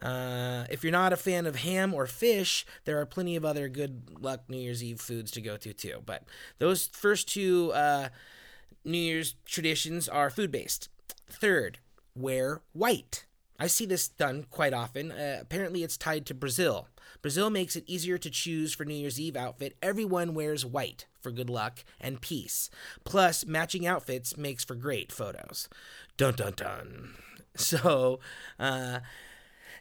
Uh, 0.00 0.66
if 0.70 0.84
you're 0.84 0.92
not 0.92 1.12
a 1.12 1.16
fan 1.16 1.46
of 1.46 1.56
ham 1.56 1.92
or 1.92 2.06
fish, 2.06 2.64
there 2.84 3.00
are 3.00 3.04
plenty 3.04 3.34
of 3.34 3.44
other 3.44 3.68
good 3.68 4.20
luck 4.20 4.44
New 4.48 4.56
Year's 4.56 4.84
Eve 4.84 5.00
foods 5.00 5.32
to 5.32 5.40
go 5.40 5.56
to 5.56 5.72
too. 5.74 6.00
But 6.06 6.22
those 6.58 6.86
first 6.86 7.28
two 7.28 7.72
uh, 7.72 8.10
New 8.84 8.98
Year's 8.98 9.34
traditions 9.44 10.08
are 10.08 10.30
food 10.30 10.52
based. 10.52 10.88
Third, 11.28 11.80
wear 12.14 12.62
white. 12.72 13.26
I 13.58 13.66
see 13.66 13.84
this 13.84 14.06
done 14.06 14.46
quite 14.48 14.72
often. 14.72 15.10
Uh, 15.10 15.38
apparently, 15.40 15.82
it's 15.82 15.96
tied 15.96 16.24
to 16.26 16.34
Brazil. 16.34 16.86
Brazil 17.22 17.50
makes 17.50 17.76
it 17.76 17.84
easier 17.86 18.18
to 18.18 18.30
choose 18.30 18.74
for 18.74 18.84
New 18.84 18.94
Year's 18.94 19.20
Eve 19.20 19.36
outfit. 19.36 19.76
Everyone 19.82 20.34
wears 20.34 20.64
white 20.64 21.06
for 21.20 21.30
good 21.30 21.50
luck 21.50 21.84
and 22.00 22.20
peace. 22.20 22.70
Plus, 23.04 23.46
matching 23.46 23.86
outfits 23.86 24.36
makes 24.36 24.64
for 24.64 24.74
great 24.74 25.12
photos. 25.12 25.68
Dun 26.16 26.34
dun 26.34 26.52
dun. 26.56 27.14
So, 27.58 28.20
uh, 28.58 28.98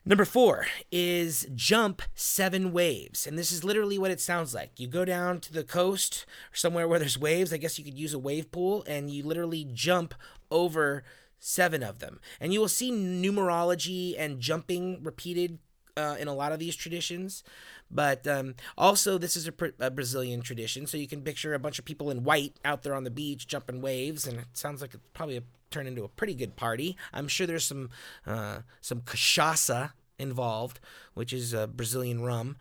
Number 0.08 0.26
four 0.26 0.68
is 0.92 1.48
jump 1.56 2.04
seven 2.14 2.72
waves. 2.72 3.26
And 3.26 3.40
this 3.40 3.52
is 3.52 3.64
literally 3.64 3.98
what 3.98 4.12
it 4.12 4.22
sounds 4.22 4.54
like. 4.54 4.80
You 4.80 4.88
go 4.88 5.04
down 5.04 5.40
to 5.40 5.52
the 5.52 5.64
coast 5.64 6.28
or 6.54 6.56
somewhere 6.56 6.88
where 6.88 7.00
there's 7.00 7.18
waves. 7.18 7.52
I 7.52 7.58
guess 7.58 7.80
you 7.80 7.84
could 7.84 7.98
use 7.98 8.14
a 8.14 8.20
wave 8.20 8.52
pool 8.52 8.84
and 8.88 9.10
you 9.10 9.24
literally 9.24 9.68
jump 9.74 10.14
over 10.52 11.04
seven 11.40 11.82
of 11.82 11.98
them. 11.98 12.20
And 12.40 12.54
you 12.54 12.60
will 12.60 12.68
see 12.68 12.92
numerology 12.92 14.14
and 14.16 14.40
jumping 14.40 15.04
repeated 15.04 15.58
uh, 15.98 16.16
in 16.20 16.28
a 16.28 16.34
lot 16.34 16.52
of 16.52 16.60
these 16.60 16.76
traditions. 16.76 17.44
But 17.90 18.28
um, 18.28 18.56
also, 18.78 19.18
this 19.18 19.36
is 19.36 19.48
a, 19.48 19.54
a, 19.80 19.92
Brazilian 19.92 20.42
tradition, 20.42 20.88
so 20.88 20.98
you 20.98 21.08
can 21.08 21.22
picture 21.22 21.54
a 21.54 21.60
bunch 21.60 21.80
of 21.80 21.86
people 21.86 22.10
in 22.10 22.24
white 22.24 22.56
out 22.66 22.84
there 22.84 22.96
on 22.96 23.04
the 23.04 23.12
beach 23.12 23.48
jumping 23.48 23.82
waves, 23.82 24.26
and 24.26 24.40
it 24.40 24.48
sounds 24.54 24.82
like 24.82 24.94
it's 24.94 25.04
probably 25.14 25.38
a, 25.38 25.44
turn 25.70 25.88
into 25.88 26.04
a 26.04 26.10
pretty 26.10 26.34
good 26.34 26.56
party. 26.56 26.98
I'm 27.14 27.28
sure 27.28 27.46
there's 27.46 27.66
some 27.66 27.90
uh, 28.26 28.60
some 28.82 29.02
cachaça 29.02 29.92
involved, 30.18 30.80
which 31.14 31.32
is 31.32 31.54
uh, 31.54 31.68
Brazilian 31.68 32.24
rum. 32.24 32.58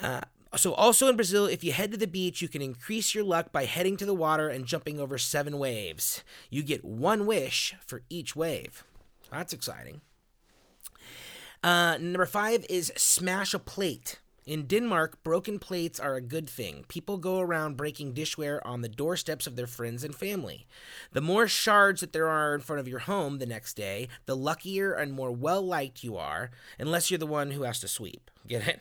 Uh, 0.00 0.22
so, 0.56 0.72
also 0.74 1.08
in 1.08 1.16
Brazil, 1.16 1.46
if 1.46 1.64
you 1.64 1.72
head 1.72 1.90
to 1.90 1.96
the 1.96 2.06
beach, 2.06 2.40
you 2.40 2.48
can 2.48 2.62
increase 2.62 3.14
your 3.14 3.24
luck 3.24 3.50
by 3.50 3.64
heading 3.64 3.96
to 3.96 4.06
the 4.06 4.14
water 4.14 4.48
and 4.48 4.66
jumping 4.66 5.00
over 5.00 5.18
seven 5.18 5.58
waves. 5.58 6.22
You 6.50 6.62
get 6.62 6.84
one 6.84 7.26
wish 7.26 7.74
for 7.84 8.02
each 8.08 8.36
wave. 8.36 8.84
That's 9.30 9.52
exciting. 9.52 10.00
Uh, 11.64 11.96
number 11.98 12.26
five 12.26 12.66
is 12.68 12.92
smash 12.94 13.54
a 13.54 13.58
plate. 13.58 14.20
In 14.44 14.66
Denmark, 14.66 15.24
broken 15.24 15.58
plates 15.58 15.98
are 15.98 16.14
a 16.14 16.20
good 16.20 16.46
thing. 16.46 16.84
People 16.88 17.16
go 17.16 17.40
around 17.40 17.78
breaking 17.78 18.12
dishware 18.12 18.60
on 18.66 18.82
the 18.82 18.88
doorsteps 18.90 19.46
of 19.46 19.56
their 19.56 19.66
friends 19.66 20.04
and 20.04 20.14
family. 20.14 20.66
The 21.12 21.22
more 21.22 21.48
shards 21.48 22.02
that 22.02 22.12
there 22.12 22.28
are 22.28 22.54
in 22.54 22.60
front 22.60 22.80
of 22.80 22.88
your 22.88 22.98
home 22.98 23.38
the 23.38 23.46
next 23.46 23.78
day, 23.78 24.08
the 24.26 24.36
luckier 24.36 24.92
and 24.92 25.14
more 25.14 25.32
well 25.32 25.62
liked 25.62 26.04
you 26.04 26.18
are, 26.18 26.50
unless 26.78 27.10
you're 27.10 27.16
the 27.16 27.26
one 27.26 27.52
who 27.52 27.62
has 27.62 27.80
to 27.80 27.88
sweep. 27.88 28.30
Get 28.46 28.68
it? 28.68 28.80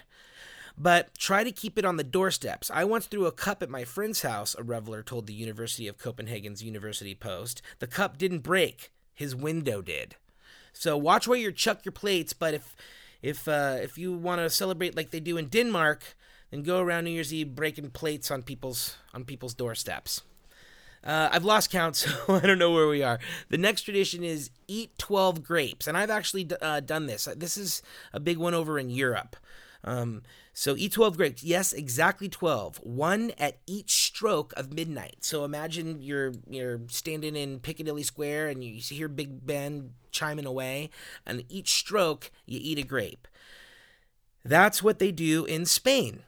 But 0.78 1.18
try 1.18 1.46
to 1.46 1.54
keep 1.54 1.78
it 1.78 1.86
on 1.86 1.96
the 1.96 2.04
doorsteps. 2.04 2.70
I 2.70 2.84
once 2.84 3.06
threw 3.06 3.28
a 3.28 3.32
cup 3.32 3.64
at 3.64 3.70
my 3.70 3.86
friend's 3.86 4.24
house, 4.24 4.58
a 4.60 4.64
reveler 4.64 5.04
told 5.04 5.28
the 5.28 5.34
University 5.34 5.88
of 5.88 5.98
Copenhagen's 5.98 6.62
University 6.62 7.16
Post. 7.16 7.62
The 7.80 7.88
cup 7.88 8.18
didn't 8.18 8.40
break, 8.40 8.92
his 9.14 9.34
window 9.34 9.82
did. 9.82 10.18
So 10.74 10.98
watch 10.98 11.28
where 11.28 11.38
you 11.38 11.52
chuck 11.52 11.86
your 11.86 11.92
plates, 11.92 12.34
but 12.34 12.54
if 12.54 12.76
if 13.22 13.48
uh, 13.48 13.78
if 13.82 13.98
you 13.98 14.14
want 14.14 14.42
to 14.42 14.50
celebrate 14.50 14.96
like 14.96 15.12
they 15.12 15.20
do 15.20 15.38
in 15.38 15.48
Denmark, 15.48 16.16
then 16.52 16.64
go 16.64 16.82
around 16.82 17.06
New 17.06 17.12
Year's 17.12 17.34
Eve 17.34 17.56
breaking 17.56 17.92
plates 17.92 18.30
on 18.30 18.44
people's 18.44 18.98
on 19.14 19.24
people's 19.24 19.54
doorsteps. 19.54 20.22
Uh, 21.04 21.30
I've 21.32 21.44
lost 21.44 21.70
count, 21.70 21.96
so 21.98 22.12
I 22.28 22.40
don't 22.40 22.60
know 22.60 22.72
where 22.72 22.88
we 22.88 23.04
are. 23.04 23.20
The 23.50 23.58
next 23.58 23.84
tradition 23.84 24.24
is 24.24 24.50
eat 24.68 24.98
12 24.98 25.44
grapes, 25.44 25.88
and 25.88 25.98
I've 25.98 26.10
actually 26.10 26.50
uh, 26.62 26.80
done 26.80 27.08
this. 27.08 27.28
This 27.36 27.58
is 27.58 27.82
a 28.14 28.20
big 28.20 28.38
one 28.38 28.54
over 28.54 28.80
in 28.80 28.90
Europe. 28.90 29.36
Um, 29.84 30.24
so 30.54 30.76
E12 30.76 31.18
grapes. 31.18 31.44
Yes, 31.44 31.74
exactly 31.74 32.30
12. 32.30 32.78
One 32.78 33.32
at 33.40 33.58
each 33.66 33.92
stroke 33.92 34.54
of 34.56 34.72
midnight. 34.72 35.18
So 35.22 35.44
imagine 35.44 36.02
you're 36.02 36.34
you're 36.48 36.82
standing 36.88 37.36
in 37.36 37.60
Piccadilly 37.60 38.04
Square 38.04 38.50
and 38.50 38.64
you 38.64 38.76
hear 38.76 39.08
Big 39.08 39.46
Ben 39.46 39.94
chiming 40.12 40.46
away, 40.46 40.92
and 41.26 41.44
each 41.50 41.74
stroke 41.74 42.32
you 42.46 42.60
eat 42.62 42.78
a 42.78 42.84
grape. 42.84 43.28
That's 44.46 44.84
what 44.84 45.00
they 45.00 45.12
do 45.12 45.44
in 45.46 45.66
Spain. 45.66 46.24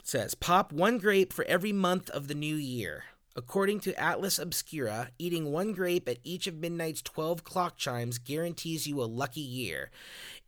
It 0.00 0.08
says 0.08 0.34
pop 0.34 0.72
one 0.72 0.98
grape 0.98 1.32
for 1.32 1.44
every 1.44 1.72
month 1.72 2.10
of 2.10 2.26
the 2.26 2.34
new 2.34 2.56
year. 2.56 3.04
According 3.38 3.78
to 3.80 3.94
Atlas 3.94 4.36
Obscura, 4.40 5.10
eating 5.16 5.52
one 5.52 5.72
grape 5.72 6.08
at 6.08 6.18
each 6.24 6.48
of 6.48 6.56
midnight's 6.56 7.02
12 7.02 7.44
clock 7.44 7.76
chimes 7.76 8.18
guarantees 8.18 8.88
you 8.88 9.00
a 9.00 9.06
lucky 9.06 9.40
year, 9.40 9.92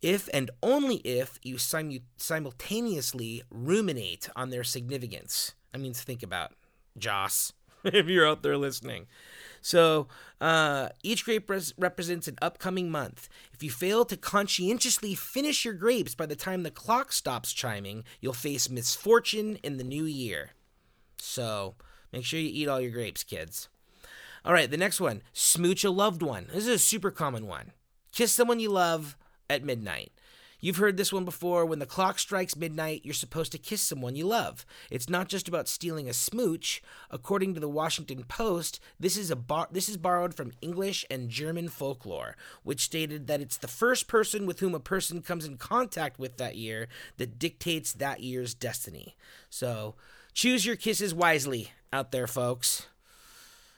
if 0.01 0.27
and 0.33 0.51
only 0.61 0.97
if 0.97 1.39
you 1.41 1.55
simu- 1.55 2.01
simultaneously 2.17 3.43
ruminate 3.49 4.29
on 4.35 4.49
their 4.49 4.65
significance. 4.65 5.53
I 5.73 5.77
mean, 5.77 5.93
think 5.93 6.21
about 6.21 6.51
Joss, 6.97 7.53
if 7.85 8.07
you're 8.07 8.27
out 8.27 8.43
there 8.43 8.57
listening. 8.57 9.07
So 9.61 10.09
uh, 10.41 10.89
each 11.01 11.23
grape 11.23 11.49
res- 11.49 11.73
represents 11.77 12.27
an 12.27 12.39
upcoming 12.41 12.91
month. 12.91 13.29
If 13.53 13.63
you 13.63 13.71
fail 13.71 14.03
to 14.03 14.17
conscientiously 14.17 15.15
finish 15.15 15.63
your 15.63 15.75
grapes 15.75 16.13
by 16.13 16.25
the 16.25 16.35
time 16.35 16.63
the 16.63 16.69
clock 16.69 17.13
stops 17.13 17.53
chiming, 17.53 18.03
you'll 18.19 18.33
face 18.33 18.69
misfortune 18.69 19.59
in 19.63 19.77
the 19.77 19.85
new 19.85 20.03
year. 20.03 20.49
So 21.17 21.75
Make 22.11 22.25
sure 22.25 22.39
you 22.39 22.49
eat 22.51 22.67
all 22.67 22.81
your 22.81 22.91
grapes, 22.91 23.23
kids. 23.23 23.69
All 24.43 24.53
right, 24.53 24.69
the 24.69 24.77
next 24.77 24.99
one 24.99 25.21
smooch 25.33 25.83
a 25.83 25.91
loved 25.91 26.21
one. 26.21 26.47
This 26.47 26.67
is 26.67 26.75
a 26.75 26.79
super 26.79 27.11
common 27.11 27.47
one. 27.47 27.71
Kiss 28.11 28.33
someone 28.33 28.59
you 28.59 28.69
love 28.69 29.15
at 29.49 29.63
midnight. 29.63 30.11
You've 30.63 30.77
heard 30.77 30.95
this 30.95 31.11
one 31.11 31.25
before. 31.25 31.65
When 31.65 31.79
the 31.79 31.87
clock 31.87 32.19
strikes 32.19 32.55
midnight, 32.55 33.01
you're 33.03 33.15
supposed 33.15 33.51
to 33.51 33.57
kiss 33.57 33.81
someone 33.81 34.15
you 34.15 34.27
love. 34.27 34.63
It's 34.91 35.09
not 35.09 35.27
just 35.27 35.47
about 35.47 35.67
stealing 35.67 36.07
a 36.07 36.13
smooch. 36.13 36.83
According 37.09 37.55
to 37.55 37.59
the 37.59 37.67
Washington 37.67 38.23
Post, 38.25 38.79
this 38.99 39.17
is 39.17 39.31
a 39.31 39.35
bar- 39.35 39.69
this 39.71 39.89
is 39.89 39.97
borrowed 39.97 40.35
from 40.35 40.51
English 40.61 41.03
and 41.09 41.29
German 41.29 41.67
folklore, 41.67 42.37
which 42.61 42.81
stated 42.81 43.25
that 43.25 43.41
it's 43.41 43.57
the 43.57 43.67
first 43.67 44.07
person 44.07 44.45
with 44.45 44.59
whom 44.59 44.75
a 44.75 44.79
person 44.79 45.23
comes 45.23 45.45
in 45.45 45.57
contact 45.57 46.19
with 46.19 46.37
that 46.37 46.55
year 46.55 46.87
that 47.17 47.39
dictates 47.39 47.91
that 47.93 48.21
year's 48.21 48.53
destiny. 48.53 49.15
So, 49.49 49.95
choose 50.33 50.65
your 50.65 50.75
kisses 50.75 51.13
wisely 51.13 51.71
out 51.91 52.11
there, 52.11 52.27
folks. 52.27 52.87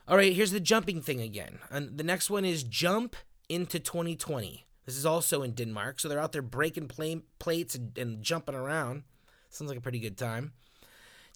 All 0.08 0.18
right, 0.18 0.34
here's 0.34 0.52
the 0.52 0.60
jumping 0.60 1.02
thing 1.02 1.22
again. 1.22 1.60
And 1.70 1.98
the 1.98 2.04
next 2.04 2.30
one 2.30 2.46
is 2.46 2.64
jump 2.64 3.16
into 3.48 3.80
2020. 3.80 4.66
This 4.86 4.98
is 4.98 5.06
also 5.06 5.44
in 5.44 5.54
Denmark, 5.54 6.00
so 6.00 6.10
they're 6.10 6.20
out 6.20 6.34
there 6.34 6.42
breaking 6.42 6.90
pla- 6.90 7.22
plates 7.40 7.74
and, 7.76 7.98
and 7.98 8.22
jumping 8.22 8.56
around. 8.56 9.04
Sounds 9.50 9.70
like 9.70 9.78
a 9.78 9.82
pretty 9.82 10.00
good 10.00 10.18
time. 10.18 10.54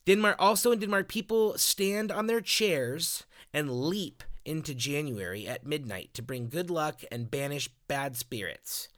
Denmark, 0.05 0.35
also 0.39 0.71
in 0.71 0.79
Denmark, 0.79 1.07
people 1.07 1.57
stand 1.57 2.11
on 2.11 2.27
their 2.27 2.41
chairs 2.41 3.23
and 3.53 3.71
leap 3.71 4.23
into 4.45 4.73
January 4.73 5.47
at 5.47 5.65
midnight 5.65 6.13
to 6.13 6.21
bring 6.21 6.49
good 6.49 6.69
luck 6.69 7.01
and 7.11 7.29
banish 7.31 7.69
bad 7.87 8.15
spirits. 8.15 8.89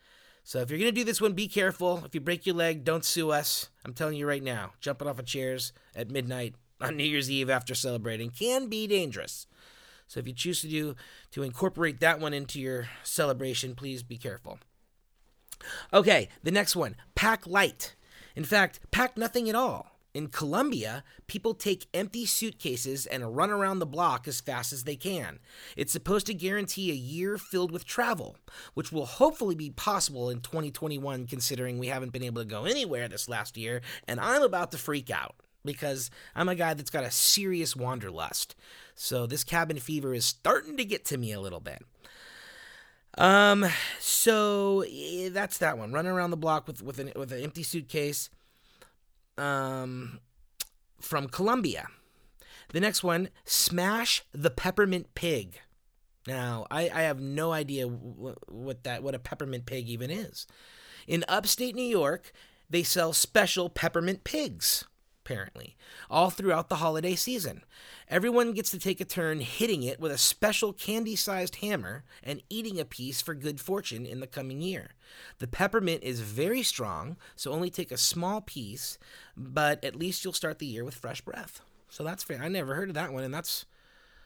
So 0.43 0.60
if 0.60 0.69
you're 0.69 0.80
going 0.80 0.93
to 0.93 0.99
do 0.99 1.04
this 1.04 1.21
one, 1.21 1.34
be 1.34 1.47
careful. 1.47 2.04
If 2.06 2.15
you 2.15 2.21
break 2.21 2.45
your 2.45 2.56
leg, 2.56 2.84
don't 2.84 3.06
sue 3.06 3.32
us. 3.32 3.69
I'm 3.86 3.93
telling 3.93 4.15
you 4.15 4.28
right 4.28 4.43
now, 4.43 4.73
jumping 4.80 5.08
off 5.08 5.19
of 5.19 5.25
chairs 5.25 5.73
at 5.95 6.10
midnight 6.10 6.56
on 6.82 6.97
New 6.97 7.04
Year's 7.04 7.30
Eve 7.30 7.49
after 7.49 7.75
celebrating 7.75 8.30
can 8.30 8.67
be 8.67 8.88
dangerous. 8.88 9.47
So 10.08 10.19
if 10.19 10.28
you 10.28 10.34
choose 10.34 10.62
to 10.62 10.67
do 10.67 10.95
to 11.32 11.43
incorporate 11.43 11.99
that 11.99 12.19
one 12.19 12.34
into 12.34 12.60
your 12.60 12.89
celebration, 13.04 13.75
please 13.75 14.02
be 14.02 14.17
careful. 14.17 14.60
Okay, 15.93 16.30
the 16.41 16.52
next 16.52 16.75
one, 16.75 16.95
pack 17.15 17.45
light. 17.45 17.95
In 18.36 18.43
fact, 18.43 18.80
pack 18.91 19.17
nothing 19.17 19.49
at 19.49 19.56
all. 19.56 19.99
In 20.13 20.28
Colombia, 20.28 21.04
people 21.28 21.54
take 21.54 21.88
empty 21.93 22.26
suitcases 22.26 23.06
and 23.06 23.36
run 23.36 23.52
around 23.52 23.78
the 23.78 23.86
block 23.86 24.28
as 24.28 24.41
fast 24.41 24.74
as 24.74 24.84
they 24.84 24.95
can. 24.95 25.39
It's 25.78 25.91
supposed 25.91 26.26
to 26.28 26.34
guarantee 26.34 26.89
a 26.89 26.95
year 26.95 27.38
filled 27.38 27.72
with 27.72 27.86
travel, 27.86 28.36
which 28.74 28.91
will 28.91 29.06
hopefully 29.06 29.54
be 29.54 29.69
possible 29.69 30.30
in 30.30 30.41
2021 30.41 31.28
considering 31.28 31.78
we 31.78 31.88
haven't 31.88 32.12
been 32.12 32.24
able 32.24 32.41
to 32.41 32.48
go 32.48 32.65
anywhere 32.65 33.08
this 33.08 33.30
last 33.30 33.56
year, 33.56 33.82
and 34.08 34.19
I'm 34.19 34.41
about 34.41 34.72
to 34.72 34.80
freak 34.80 35.12
out 35.12 35.36
because 35.63 36.10
I'm 36.36 36.50
a 36.50 36.56
guy 36.56 36.74
that's 36.74 36.89
got 36.89 37.04
a 37.04 37.12
serious 37.12 37.76
wanderlust. 37.76 38.56
So 38.95 39.28
this 39.28 39.43
cabin 39.43 39.78
fever 39.78 40.15
is 40.15 40.26
starting 40.26 40.76
to 40.78 40.86
get 40.86 41.06
to 41.06 41.17
me 41.17 41.32
a 41.32 41.39
little 41.39 41.60
bit. 41.60 41.84
Um, 43.17 43.65
so 44.00 44.84
eh, 44.89 45.30
that's 45.30 45.58
that 45.60 45.78
one. 45.78 45.91
Running 45.91 46.12
around 46.12 46.32
the 46.32 46.38
block 46.38 46.67
with 46.67 46.82
with 46.82 47.00
an 47.00 47.12
with 47.15 47.32
an 47.32 47.43
empty 47.43 47.63
suitcase. 47.63 48.30
Um, 49.39 50.19
from 50.99 51.28
Colombia. 51.28 51.88
The 52.71 52.80
next 52.80 53.04
one, 53.04 53.30
smash 53.45 54.23
the 54.32 54.52
peppermint 54.52 55.15
pig. 55.15 55.60
Now, 56.28 56.67
I, 56.69 56.89
I 56.89 57.02
have 57.04 57.19
no 57.19 57.52
idea 57.52 57.88
what, 57.88 58.38
what 58.52 58.84
that 58.84 59.02
what 59.02 59.15
a 59.15 59.19
peppermint 59.19 59.65
pig 59.65 59.88
even 59.88 60.12
is. 60.12 60.45
In 61.08 61.25
upstate 61.28 61.75
New 61.75 61.82
York, 61.82 62.32
they 62.69 62.84
sell 62.84 63.13
special 63.13 63.69
peppermint 63.69 64.23
pigs 64.23 64.86
apparently, 65.30 65.76
all 66.10 66.32
throughout 66.32 66.70
the 66.70 66.78
holiday 66.78 67.13
season. 67.13 67.62
Everyone 68.08 68.54
gets 68.54 68.72
to 68.72 68.80
take 68.80 69.00
a 69.00 69.06
turn 69.06 69.42
hitting 69.42 69.84
it 69.84 70.00
with 70.00 70.12
a 70.12 70.18
special 70.18 70.74
candy 70.74 71.15
sized 71.15 71.58
hammer 71.58 72.04
and 72.24 72.42
eating 72.50 72.80
a 72.80 72.86
piece 72.86 73.22
for 73.22 73.36
good 73.36 73.60
fortune 73.60 74.08
in 74.08 74.22
the 74.22 74.28
coming 74.28 74.60
year. 74.60 74.92
The 75.38 75.48
peppermint 75.48 76.02
is 76.04 76.22
very 76.22 76.63
strong, 76.63 77.15
so 77.36 77.52
only 77.52 77.70
take 77.70 77.92
a 77.92 77.98
small 77.98 78.42
piece, 78.42 78.98
but 79.38 79.84
at 79.84 79.96
least 79.96 80.24
you'll 80.24 80.34
start 80.34 80.58
the 80.58 80.65
year 80.65 80.84
with 80.84 80.96
fresh 80.96 81.22
breath. 81.22 81.62
So 81.89 82.04
that's 82.04 82.24
fair. 82.24 82.42
I 82.42 82.48
never 82.48 82.74
heard 82.74 82.89
of 82.89 82.96
that 82.96 83.13
one, 83.13 83.24
and 83.24 83.34
that's 83.34 83.65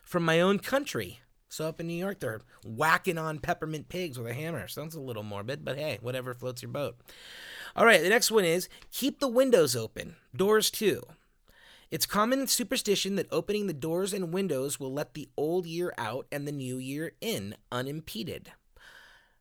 from 0.03 0.23
my 0.23 0.39
own 0.39 0.59
country. 0.59 1.19
So 1.53 1.67
up 1.67 1.79
in 1.79 1.85
New 1.85 1.93
York, 1.93 2.19
they're 2.19 2.41
whacking 2.65 3.19
on 3.19 3.37
peppermint 3.37 3.87
pigs 3.87 4.17
with 4.17 4.25
a 4.25 4.33
hammer. 4.33 4.67
Sounds 4.67 4.95
a 4.95 4.99
little 4.99 5.21
morbid, 5.21 5.63
but 5.63 5.77
hey, 5.77 5.99
whatever 6.01 6.33
floats 6.33 6.63
your 6.63 6.71
boat. 6.71 6.97
All 7.75 7.85
right, 7.85 8.01
the 8.01 8.09
next 8.09 8.31
one 8.31 8.43
is 8.43 8.67
keep 8.91 9.19
the 9.19 9.27
windows 9.27 9.75
open, 9.75 10.15
doors 10.35 10.71
too. 10.71 11.03
It's 11.91 12.07
common 12.07 12.47
superstition 12.47 13.17
that 13.17 13.27
opening 13.31 13.67
the 13.67 13.73
doors 13.73 14.13
and 14.13 14.33
windows 14.33 14.79
will 14.79 14.91
let 14.91 15.13
the 15.13 15.29
old 15.37 15.67
year 15.67 15.93
out 15.95 16.25
and 16.31 16.47
the 16.47 16.51
new 16.51 16.79
year 16.79 17.11
in 17.21 17.55
unimpeded. 17.71 18.51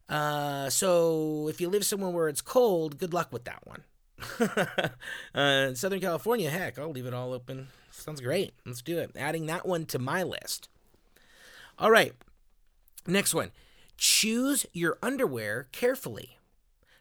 Uh, 0.07 0.68
so 0.68 1.48
if 1.48 1.62
you 1.62 1.70
live 1.70 1.87
somewhere 1.87 2.11
where 2.11 2.29
it's 2.29 2.42
cold, 2.42 2.98
good 2.98 3.14
luck 3.14 3.33
with 3.33 3.44
that 3.44 3.66
one. 3.66 3.85
uh, 5.35 5.72
Southern 5.72 6.01
California, 6.01 6.51
heck, 6.51 6.79
I'll 6.79 6.90
leave 6.90 7.07
it 7.07 7.14
all 7.14 7.33
open. 7.33 7.68
Sounds 7.90 8.20
great. 8.20 8.53
Let's 8.66 8.83
do 8.83 8.98
it. 8.98 9.12
Adding 9.16 9.46
that 9.46 9.66
one 9.66 9.87
to 9.87 9.98
my 9.98 10.22
list. 10.22 10.68
All 11.83 11.90
right. 11.90 12.12
Next 13.09 13.35
one. 13.35 13.51
Choose 13.97 14.64
your 14.73 14.99
underwear 15.03 15.66
carefully. 15.73 16.38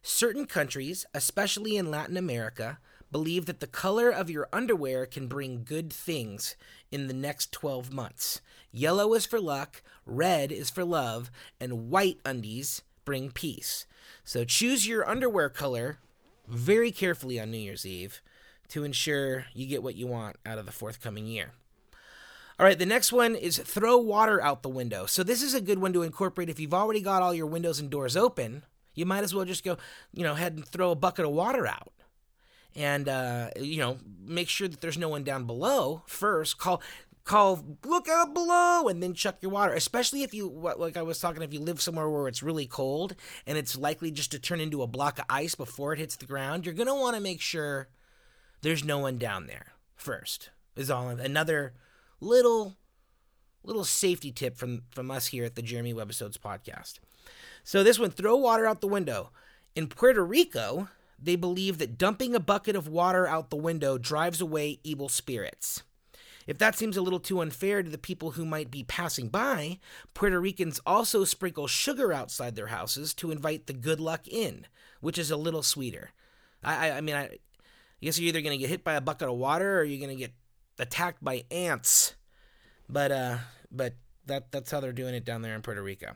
Certain 0.02 0.48
countries, 0.48 1.06
especially 1.14 1.78
in 1.78 1.92
Latin 1.92 2.18
America, 2.18 2.80
believe 3.12 3.46
that 3.46 3.60
the 3.60 3.68
color 3.68 4.10
of 4.10 4.32
your 4.32 4.50
underwear 4.52 5.06
can 5.06 5.28
bring 5.28 5.64
good 5.64 5.94
things 5.94 6.56
in 6.92 7.06
the 7.06 7.14
next 7.14 7.52
12 7.52 7.94
months. 7.94 8.42
Yellow 8.72 9.14
is 9.14 9.28
for 9.28 9.40
luck, 9.40 9.84
red 10.08 10.52
is 10.52 10.72
for 10.72 10.84
love, 10.84 11.30
and 11.60 11.92
white 11.92 12.18
undies 12.26 12.82
bring 13.06 13.30
peace. 13.30 13.86
So 14.24 14.44
choose 14.44 14.88
your 14.88 15.08
underwear 15.08 15.50
color 15.50 16.00
very 16.48 16.92
carefully 16.92 17.40
on 17.40 17.52
New 17.52 17.60
Year's 17.60 17.86
Eve 17.86 18.20
to 18.70 18.84
ensure 18.84 19.46
you 19.54 19.68
get 19.68 19.84
what 19.84 19.96
you 19.96 20.08
want 20.08 20.38
out 20.44 20.58
of 20.58 20.66
the 20.66 20.72
forthcoming 20.72 21.28
year. 21.28 21.52
All 22.62 22.68
right, 22.68 22.78
the 22.78 22.86
next 22.86 23.12
one 23.12 23.36
is 23.36 23.58
throw 23.58 23.98
water 23.98 24.42
out 24.42 24.62
the 24.62 24.70
window. 24.70 25.08
So 25.08 25.24
this 25.24 25.42
is 25.42 25.56
a 25.56 25.62
good 25.62 25.80
one 25.80 25.94
to 25.94 26.04
incorporate 26.04 26.48
if 26.48 26.60
you've 26.60 26.76
already 26.76 27.02
got 27.02 27.24
all 27.24 27.34
your 27.34 27.48
windows 27.48 27.80
and 27.80 27.90
doors 27.90 28.16
open 28.16 28.64
you 28.94 29.06
might 29.06 29.24
as 29.24 29.34
well 29.34 29.46
just 29.46 29.64
go, 29.64 29.78
you 30.14 30.24
know, 30.24 30.36
head 30.36 30.54
and 30.54 30.68
throw 30.68 30.92
a 30.92 30.96
bucket 30.96 31.26
of 31.26 31.32
water 31.32 31.68
out. 31.68 31.94
And 32.76 33.10
uh, 33.10 33.50
you 33.58 33.78
know, 33.78 33.98
make 34.24 34.48
sure 34.48 34.68
that 34.68 34.82
there's 34.82 34.98
no 34.98 35.10
one 35.10 35.24
down 35.24 35.46
below 35.46 36.04
first. 36.06 36.58
Call 36.58 36.82
call 37.24 37.64
look 37.86 38.08
out 38.10 38.34
below 38.34 38.88
and 38.88 39.04
then 39.04 39.14
chuck 39.14 39.38
your 39.42 39.52
water 39.52 39.74
especially 39.74 40.24
if 40.24 40.34
you 40.34 40.50
like 40.76 40.98
i 40.98 41.04
was 41.04 41.20
talking 41.20 41.44
if 41.44 41.54
you 41.54 41.60
live 41.60 41.80
somewhere 41.80 42.10
where 42.10 42.28
it's 42.28 42.42
really 42.42 42.66
cold 42.66 43.16
and 43.46 43.60
it's 43.60 43.78
likely 43.78 44.10
just 44.10 44.32
to 44.32 44.40
turn 44.40 44.60
into 44.60 44.82
a 44.82 44.88
block 44.88 45.20
of 45.20 45.26
ice 45.30 45.54
before 45.54 45.94
it 45.94 46.00
hits 46.00 46.16
the 46.16 46.26
ground 46.26 46.66
you're 46.66 46.74
going 46.74 46.88
to 46.88 46.96
want 46.96 47.16
to 47.16 47.22
make 47.22 47.40
sure 47.40 47.90
there's 48.64 48.84
no 48.84 48.98
one 48.98 49.20
down 49.20 49.46
there 49.46 49.68
first 49.96 50.50
is 50.76 50.90
all 50.90 51.10
another 51.10 51.74
little 52.22 52.78
little 53.64 53.84
safety 53.84 54.32
tip 54.32 54.58
from 54.58 54.84
from 54.92 55.12
us 55.12 55.28
here 55.28 55.44
at 55.44 55.56
the 55.56 55.62
jeremy 55.62 55.94
webbisodes 55.94 56.38
podcast 56.38 57.00
so 57.64 57.84
this 57.84 58.00
one, 58.00 58.12
throw 58.12 58.36
water 58.36 58.66
out 58.66 58.82
the 58.82 58.88
window. 58.88 59.32
In 59.76 59.88
Puerto 59.88 60.24
Rico, 60.24 60.90
they 61.20 61.36
believe 61.36 61.78
that 61.78 61.98
dumping 61.98 62.36
a 62.36 62.40
bucket 62.40 62.76
of 62.76 62.88
water 62.88 63.28
out 63.28 63.50
the 63.50 63.56
window 63.56 63.98
drives 63.98 64.42
away 64.42 64.80
evil 64.84 65.10
spirits. 65.10 65.84
If 66.48 66.58
that 66.58 66.76
seems 66.76 66.98
a 66.98 67.02
little 67.02 67.20
too 67.20 67.40
unfair 67.40 67.84
to 67.84 67.90
the 67.90 68.00
people 68.00 68.32
who 68.32 68.46
might 68.46 68.72
be 68.72 68.84
passing 68.84 69.30
by, 69.30 69.78
Puerto 70.14 70.40
Ricans 70.40 70.82
also 70.86 71.24
sprinkle 71.24 71.68
sugar 71.68 72.12
outside 72.12 72.56
their 72.56 72.68
houses 72.68 73.14
to 73.16 73.32
invite 73.32 73.68
the 73.68 73.74
good 73.74 74.00
luck 74.00 74.28
in, 74.28 74.66
which 75.02 75.20
is 75.20 75.30
a 75.30 75.38
little 75.38 75.62
sweeter. 75.62 76.10
I, 76.64 76.90
I, 76.90 76.98
I 76.98 77.02
mean, 77.02 77.16
I, 77.16 77.26
I 77.26 77.38
guess 78.02 78.20
you're 78.20 78.30
either 78.30 78.42
going 78.42 78.58
to 78.58 78.62
get 78.62 78.72
hit 78.72 78.84
by 78.84 78.96
a 78.96 79.02
bucket 79.02 79.30
of 79.30 79.36
water 79.36 79.80
or 79.80 79.84
you're 79.84 80.06
going 80.06 80.18
to 80.18 80.20
get 80.20 80.34
attacked 80.80 81.24
by 81.24 81.44
ants. 81.52 82.16
But, 82.90 83.12
uh, 83.12 83.38
but 83.72 83.94
that, 84.26 84.52
that's 84.52 84.72
how 84.72 84.80
they're 84.80 84.92
doing 84.92 85.16
it 85.16 85.26
down 85.26 85.42
there 85.42 85.56
in 85.56 85.62
Puerto 85.62 85.82
Rico. 85.82 86.16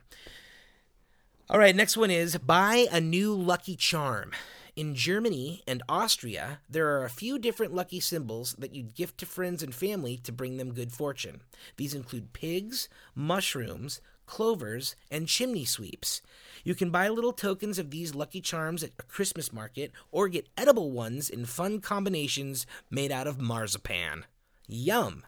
All 1.49 1.59
right, 1.59 1.75
next 1.75 1.95
one 1.95 2.09
is 2.09 2.37
buy 2.37 2.87
a 2.91 2.99
new 2.99 3.33
lucky 3.33 3.75
charm. 3.75 4.31
In 4.75 4.93
Germany 4.93 5.63
and 5.65 5.81
Austria, 5.87 6.59
there 6.69 6.97
are 6.97 7.05
a 7.05 7.09
few 7.09 7.39
different 7.39 7.73
lucky 7.73 7.99
symbols 7.99 8.55
that 8.59 8.75
you'd 8.75 8.93
gift 8.93 9.19
to 9.19 9.25
friends 9.25 9.63
and 9.63 9.73
family 9.73 10.17
to 10.17 10.33
bring 10.33 10.57
them 10.57 10.73
good 10.73 10.91
fortune. 10.91 11.41
These 11.77 11.93
include 11.93 12.33
pigs, 12.33 12.89
mushrooms, 13.13 14.01
clovers, 14.25 14.95
and 15.09 15.27
chimney 15.27 15.65
sweeps. 15.65 16.21
You 16.63 16.75
can 16.75 16.89
buy 16.89 17.07
little 17.09 17.31
tokens 17.31 17.79
of 17.79 17.91
these 17.91 18.15
lucky 18.15 18.41
charms 18.41 18.83
at 18.83 18.91
a 18.99 19.03
Christmas 19.03 19.53
market 19.53 19.91
or 20.11 20.27
get 20.27 20.49
edible 20.57 20.91
ones 20.91 21.29
in 21.29 21.45
fun 21.45 21.79
combinations 21.79 22.65
made 22.89 23.11
out 23.11 23.27
of 23.27 23.39
marzipan. 23.39 24.25
Yum! 24.67 25.25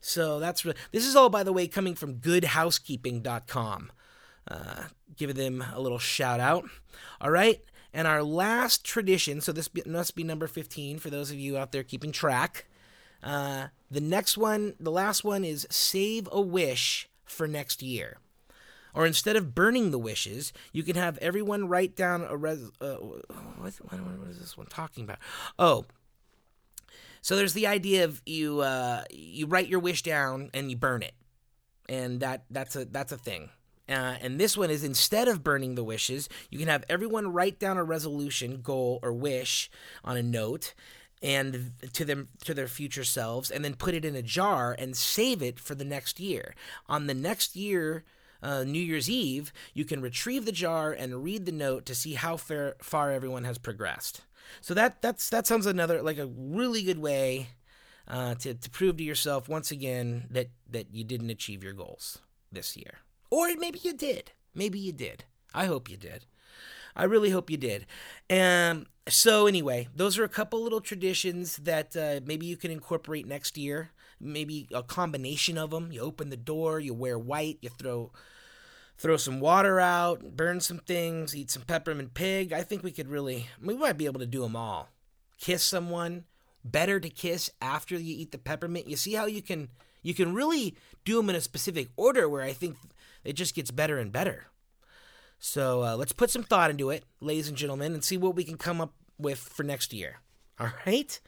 So 0.00 0.38
that's 0.40 0.64
re- 0.64 0.74
this 0.92 1.06
is 1.06 1.14
all 1.14 1.28
by 1.28 1.42
the 1.42 1.52
way 1.52 1.66
coming 1.66 1.94
from 1.94 2.16
goodhousekeeping.com 2.16 3.92
uh, 4.48 4.84
give 5.16 5.34
them 5.34 5.64
a 5.72 5.80
little 5.80 5.98
shout 5.98 6.40
out. 6.40 6.68
All 7.20 7.30
right. 7.30 7.62
And 7.92 8.06
our 8.06 8.22
last 8.22 8.84
tradition, 8.84 9.40
so 9.40 9.52
this 9.52 9.68
must 9.86 10.14
be 10.14 10.22
number 10.22 10.46
15 10.46 10.98
for 10.98 11.10
those 11.10 11.30
of 11.30 11.38
you 11.38 11.56
out 11.56 11.72
there 11.72 11.82
keeping 11.82 12.12
track. 12.12 12.66
Uh, 13.22 13.66
the 13.90 14.00
next 14.00 14.38
one, 14.38 14.74
the 14.78 14.92
last 14.92 15.24
one 15.24 15.44
is 15.44 15.66
save 15.70 16.28
a 16.30 16.40
wish 16.40 17.08
for 17.24 17.48
next 17.48 17.82
year. 17.82 18.18
Or 18.94 19.06
instead 19.06 19.36
of 19.36 19.54
burning 19.54 19.90
the 19.90 19.98
wishes, 19.98 20.52
you 20.72 20.82
can 20.82 20.96
have 20.96 21.18
everyone 21.18 21.68
write 21.68 21.94
down 21.94 22.24
a 22.28 22.36
res. 22.36 22.70
Uh, 22.80 22.94
what, 22.94 23.72
what 23.80 24.28
is 24.30 24.40
this 24.40 24.56
one 24.56 24.66
talking 24.66 25.04
about? 25.04 25.18
Oh, 25.58 25.84
so 27.22 27.36
there's 27.36 27.52
the 27.52 27.66
idea 27.66 28.04
of 28.04 28.22
you 28.26 28.60
uh, 28.60 29.04
you 29.10 29.46
write 29.46 29.68
your 29.68 29.80
wish 29.80 30.02
down 30.02 30.50
and 30.54 30.70
you 30.70 30.76
burn 30.76 31.02
it, 31.02 31.14
and 31.88 32.20
that 32.20 32.44
that's 32.50 32.76
a 32.76 32.84
that's 32.84 33.12
a 33.12 33.18
thing. 33.18 33.50
Uh, 33.88 34.16
and 34.20 34.38
this 34.38 34.56
one 34.56 34.70
is 34.70 34.84
instead 34.84 35.26
of 35.26 35.42
burning 35.42 35.74
the 35.74 35.82
wishes, 35.82 36.28
you 36.48 36.58
can 36.58 36.68
have 36.68 36.84
everyone 36.88 37.32
write 37.32 37.58
down 37.58 37.76
a 37.76 37.82
resolution, 37.82 38.60
goal, 38.62 39.00
or 39.02 39.12
wish 39.12 39.68
on 40.04 40.16
a 40.16 40.22
note 40.22 40.74
and 41.22 41.72
to 41.92 42.04
them 42.04 42.28
to 42.44 42.54
their 42.54 42.68
future 42.68 43.04
selves 43.04 43.50
and 43.50 43.64
then 43.64 43.74
put 43.74 43.94
it 43.94 44.04
in 44.04 44.14
a 44.14 44.22
jar 44.22 44.74
and 44.78 44.96
save 44.96 45.42
it 45.42 45.58
for 45.58 45.74
the 45.74 45.84
next 45.84 46.18
year 46.18 46.54
on 46.88 47.08
the 47.08 47.14
next 47.14 47.56
year 47.56 48.04
uh, 48.42 48.64
New 48.64 48.80
Year's 48.80 49.10
Eve, 49.10 49.52
you 49.74 49.84
can 49.84 50.00
retrieve 50.00 50.44
the 50.44 50.52
jar 50.52 50.92
and 50.92 51.22
read 51.22 51.46
the 51.46 51.52
note 51.52 51.84
to 51.86 51.94
see 51.94 52.14
how 52.14 52.36
far, 52.36 52.76
far 52.80 53.12
everyone 53.12 53.44
has 53.44 53.58
progressed. 53.58 54.22
So 54.60 54.74
that 54.74 55.02
that's 55.02 55.28
that 55.30 55.46
sounds 55.46 55.66
another 55.66 56.02
like 56.02 56.18
a 56.18 56.26
really 56.26 56.82
good 56.82 56.98
way 56.98 57.48
uh, 58.08 58.34
to 58.36 58.54
to 58.54 58.70
prove 58.70 58.96
to 58.98 59.04
yourself 59.04 59.48
once 59.48 59.70
again 59.70 60.26
that 60.30 60.50
that 60.70 60.92
you 60.92 61.04
didn't 61.04 61.30
achieve 61.30 61.62
your 61.64 61.72
goals 61.72 62.18
this 62.52 62.76
year, 62.76 62.98
or 63.30 63.48
maybe 63.56 63.80
you 63.82 63.94
did. 63.94 64.32
Maybe 64.54 64.78
you 64.78 64.92
did. 64.92 65.24
I 65.54 65.66
hope 65.66 65.88
you 65.88 65.96
did. 65.96 66.26
I 66.96 67.04
really 67.04 67.30
hope 67.30 67.50
you 67.50 67.56
did. 67.56 67.86
And 68.28 68.86
so, 69.08 69.46
anyway, 69.46 69.88
those 69.94 70.18
are 70.18 70.24
a 70.24 70.28
couple 70.28 70.62
little 70.62 70.80
traditions 70.80 71.56
that 71.58 71.96
uh, 71.96 72.20
maybe 72.24 72.46
you 72.46 72.56
can 72.56 72.70
incorporate 72.70 73.26
next 73.26 73.56
year. 73.56 73.90
Maybe 74.20 74.68
a 74.74 74.82
combination 74.82 75.56
of 75.56 75.70
them. 75.70 75.92
You 75.92 76.00
open 76.00 76.30
the 76.30 76.36
door, 76.36 76.78
you 76.80 76.92
wear 76.92 77.18
white, 77.18 77.58
you 77.62 77.70
throw 77.70 78.12
throw 79.00 79.16
some 79.16 79.40
water 79.40 79.80
out, 79.80 80.36
burn 80.36 80.60
some 80.60 80.78
things, 80.78 81.34
eat 81.34 81.50
some 81.50 81.62
peppermint 81.62 82.12
pig. 82.12 82.52
I 82.52 82.62
think 82.62 82.82
we 82.82 82.92
could 82.92 83.08
really, 83.08 83.48
we 83.60 83.74
might 83.74 83.96
be 83.96 84.04
able 84.04 84.20
to 84.20 84.26
do 84.26 84.42
them 84.42 84.54
all. 84.54 84.88
Kiss 85.38 85.64
someone. 85.64 86.24
Better 86.62 87.00
to 87.00 87.08
kiss 87.08 87.50
after 87.62 87.94
you 87.94 88.14
eat 88.14 88.32
the 88.32 88.38
peppermint. 88.38 88.86
You 88.86 88.96
see 88.96 89.14
how 89.14 89.24
you 89.24 89.40
can 89.40 89.70
you 90.02 90.12
can 90.12 90.34
really 90.34 90.76
do 91.06 91.16
them 91.16 91.30
in 91.30 91.36
a 91.36 91.40
specific 91.40 91.88
order 91.96 92.28
where 92.28 92.42
I 92.42 92.52
think 92.52 92.76
it 93.24 93.32
just 93.32 93.54
gets 93.54 93.70
better 93.70 93.96
and 93.98 94.12
better. 94.12 94.48
So 95.38 95.82
uh, 95.82 95.96
let's 95.96 96.12
put 96.12 96.28
some 96.28 96.42
thought 96.42 96.70
into 96.70 96.90
it, 96.90 97.04
ladies 97.20 97.48
and 97.48 97.56
gentlemen, 97.56 97.94
and 97.94 98.04
see 98.04 98.18
what 98.18 98.36
we 98.36 98.44
can 98.44 98.58
come 98.58 98.78
up 98.78 98.92
with 99.18 99.38
for 99.38 99.62
next 99.62 99.94
year. 99.94 100.20
All 100.58 100.68
right. 100.84 101.18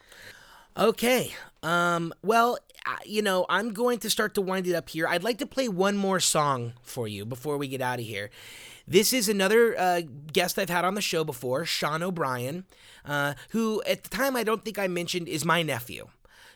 Okay. 0.77 1.35
Um, 1.63 2.15
well, 2.23 2.59
uh, 2.87 2.97
you 3.05 3.21
know, 3.21 3.45
I'm 3.49 3.73
going 3.73 3.99
to 4.01 4.11
start 4.11 4.35
to 4.35 4.41
wind 4.41 4.67
it 4.67 4.75
up 4.75 4.89
here. 4.89 5.07
I'd 5.07 5.23
like 5.23 5.39
to 5.39 5.47
play 5.47 5.69
one 5.69 5.97
more 5.97 6.19
song 6.19 6.73
for 6.83 7.07
you 7.07 7.27
before 7.27 7.59
we 7.59 7.69
get 7.69 7.83
out 7.83 7.99
of 7.99 8.07
here. 8.07 8.31
This 8.89 9.13
is 9.13 9.29
another 9.29 9.79
uh, 9.79 10.01
guest 10.33 10.59
I've 10.59 10.71
had 10.71 10.85
on 10.85 10.95
the 10.95 11.03
show 11.03 11.25
before, 11.25 11.65
Sean 11.65 12.03
O'Brien, 12.03 12.65
uh, 13.05 13.35
who 13.51 13.83
at 13.87 14.03
the 14.03 14.09
time 14.09 14.35
I 14.35 14.43
don't 14.43 14.65
think 14.65 14.79
I 14.79 14.89
mentioned 14.89 15.29
is 15.29 15.45
my 15.45 15.63
nephew. 15.63 16.09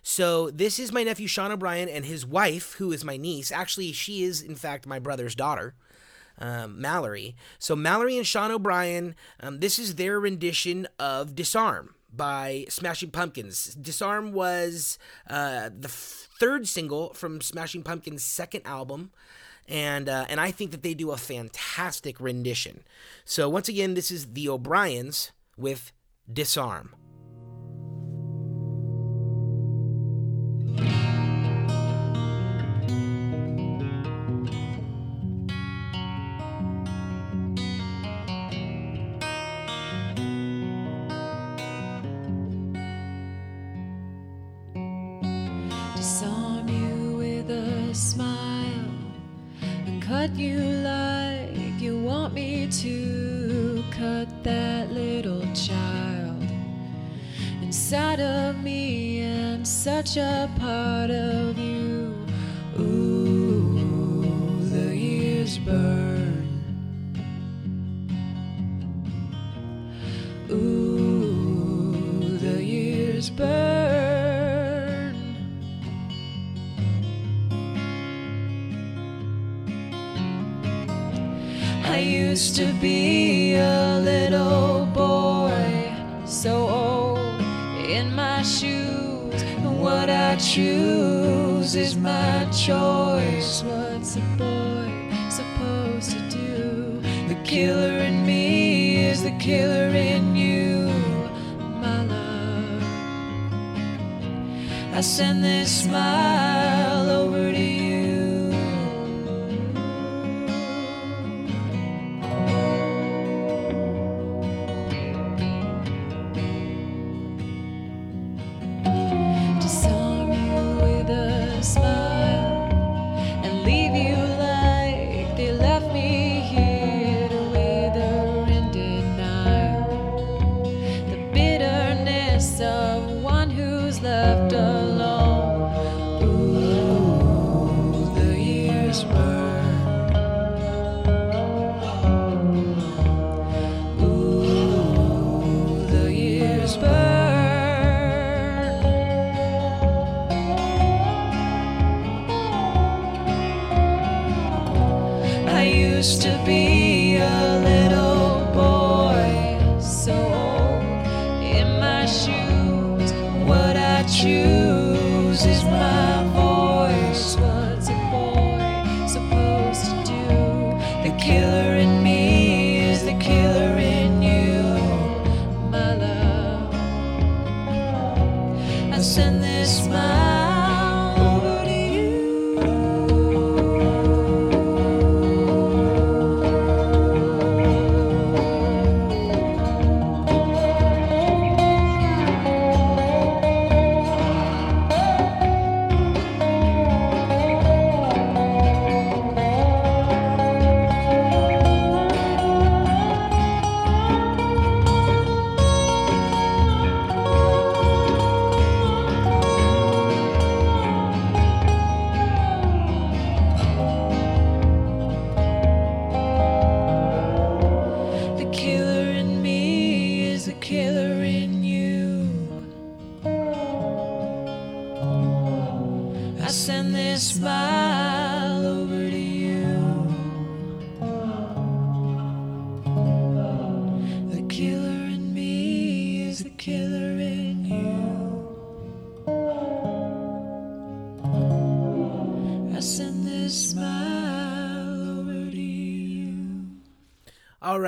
So 0.03 0.51
this 0.51 0.79
is 0.79 0.93
my 0.93 1.03
nephew 1.03 1.27
Sean 1.29 1.53
O'Brien 1.53 1.89
and 1.89 2.05
his 2.05 2.25
wife, 2.25 2.75
who 2.75 2.93
is 2.93 3.05
my 3.05 3.17
niece. 3.17 3.53
Actually, 3.53 3.93
she 3.93 4.23
is 4.23 4.41
in 4.41 4.57
fact 4.57 4.87
my 4.87 4.99
brother's 4.99 5.35
daughter. 5.35 5.75
Um, 6.39 6.81
Mallory. 6.81 7.35
So 7.59 7.75
Mallory 7.75 8.19
and 8.19 8.27
Sean 8.27 8.51
O'Brien, 8.51 9.15
um, 9.41 9.61
this 9.61 9.79
is 9.79 9.95
their 9.95 10.21
rendition 10.21 10.87
of 10.99 11.35
Disarm 11.35 11.96
by 12.17 12.67
Smashing 12.69 13.11
Pumpkins. 13.11 13.75
Disarm 13.75 14.33
was 14.33 14.99
uh, 15.29 15.71
the 15.79 15.89
third 15.89 16.67
single 16.67 17.13
from 17.15 17.41
Smashing 17.41 17.83
Pumpkins' 17.83 18.25
second 18.25 18.63
album. 18.65 19.11
And, 19.69 20.09
uh, 20.09 20.27
and 20.29 20.41
I 20.41 20.53
think 20.53 20.71
that 20.71 20.83
they 20.83 20.95
do 20.95 21.11
a 21.11 21.17
fantastic 21.17 22.21
rendition. 22.21 22.85
So, 23.25 23.49
once 23.49 23.69
again, 23.69 23.95
this 23.95 24.11
is 24.11 24.33
the 24.33 24.49
O'Briens 24.49 25.33
with. 25.57 25.93
Disarm 26.33 26.97
cut 50.27 50.37
you 50.37 50.59
like 50.59 51.81
you 51.81 51.97
want 52.03 52.35
me 52.35 52.67
to 52.67 53.85
cut 53.93 54.27
that 54.43 54.91
little 54.91 55.43
child 55.55 56.43
inside 57.63 58.19
of 58.19 58.61
me. 58.61 59.21
And 59.21 59.67
such 59.67 60.17
a 60.17 60.51
part 60.59 61.11
of 61.11 61.56
to 82.57 82.73
be 82.81 83.55
a 83.57 84.01
little 84.03 84.87
boy, 84.87 85.95
so 86.25 86.67
old 86.67 87.19
in 87.87 88.15
my 88.15 88.41
shoes. 88.41 89.43
And 89.43 89.79
what 89.79 90.09
I 90.09 90.37
choose 90.37 91.77
is 91.77 91.97
my 91.97 92.47
choice. 92.47 93.63
What's 93.63 94.17
a 94.17 94.23
boy 94.39 94.91
supposed 95.29 96.13
to 96.13 96.31
do? 96.31 97.03
The 97.29 97.39
killer 97.45 97.99
in 97.99 98.25
me 98.25 99.05
is 99.05 99.23
the 99.23 99.33
killer 99.33 99.89
in 99.95 100.35
you, 100.35 100.89
my 101.83 102.05
love. 102.05 102.83
I 104.95 105.03
send 105.03 105.45
this 105.45 105.83
smile 105.83 106.56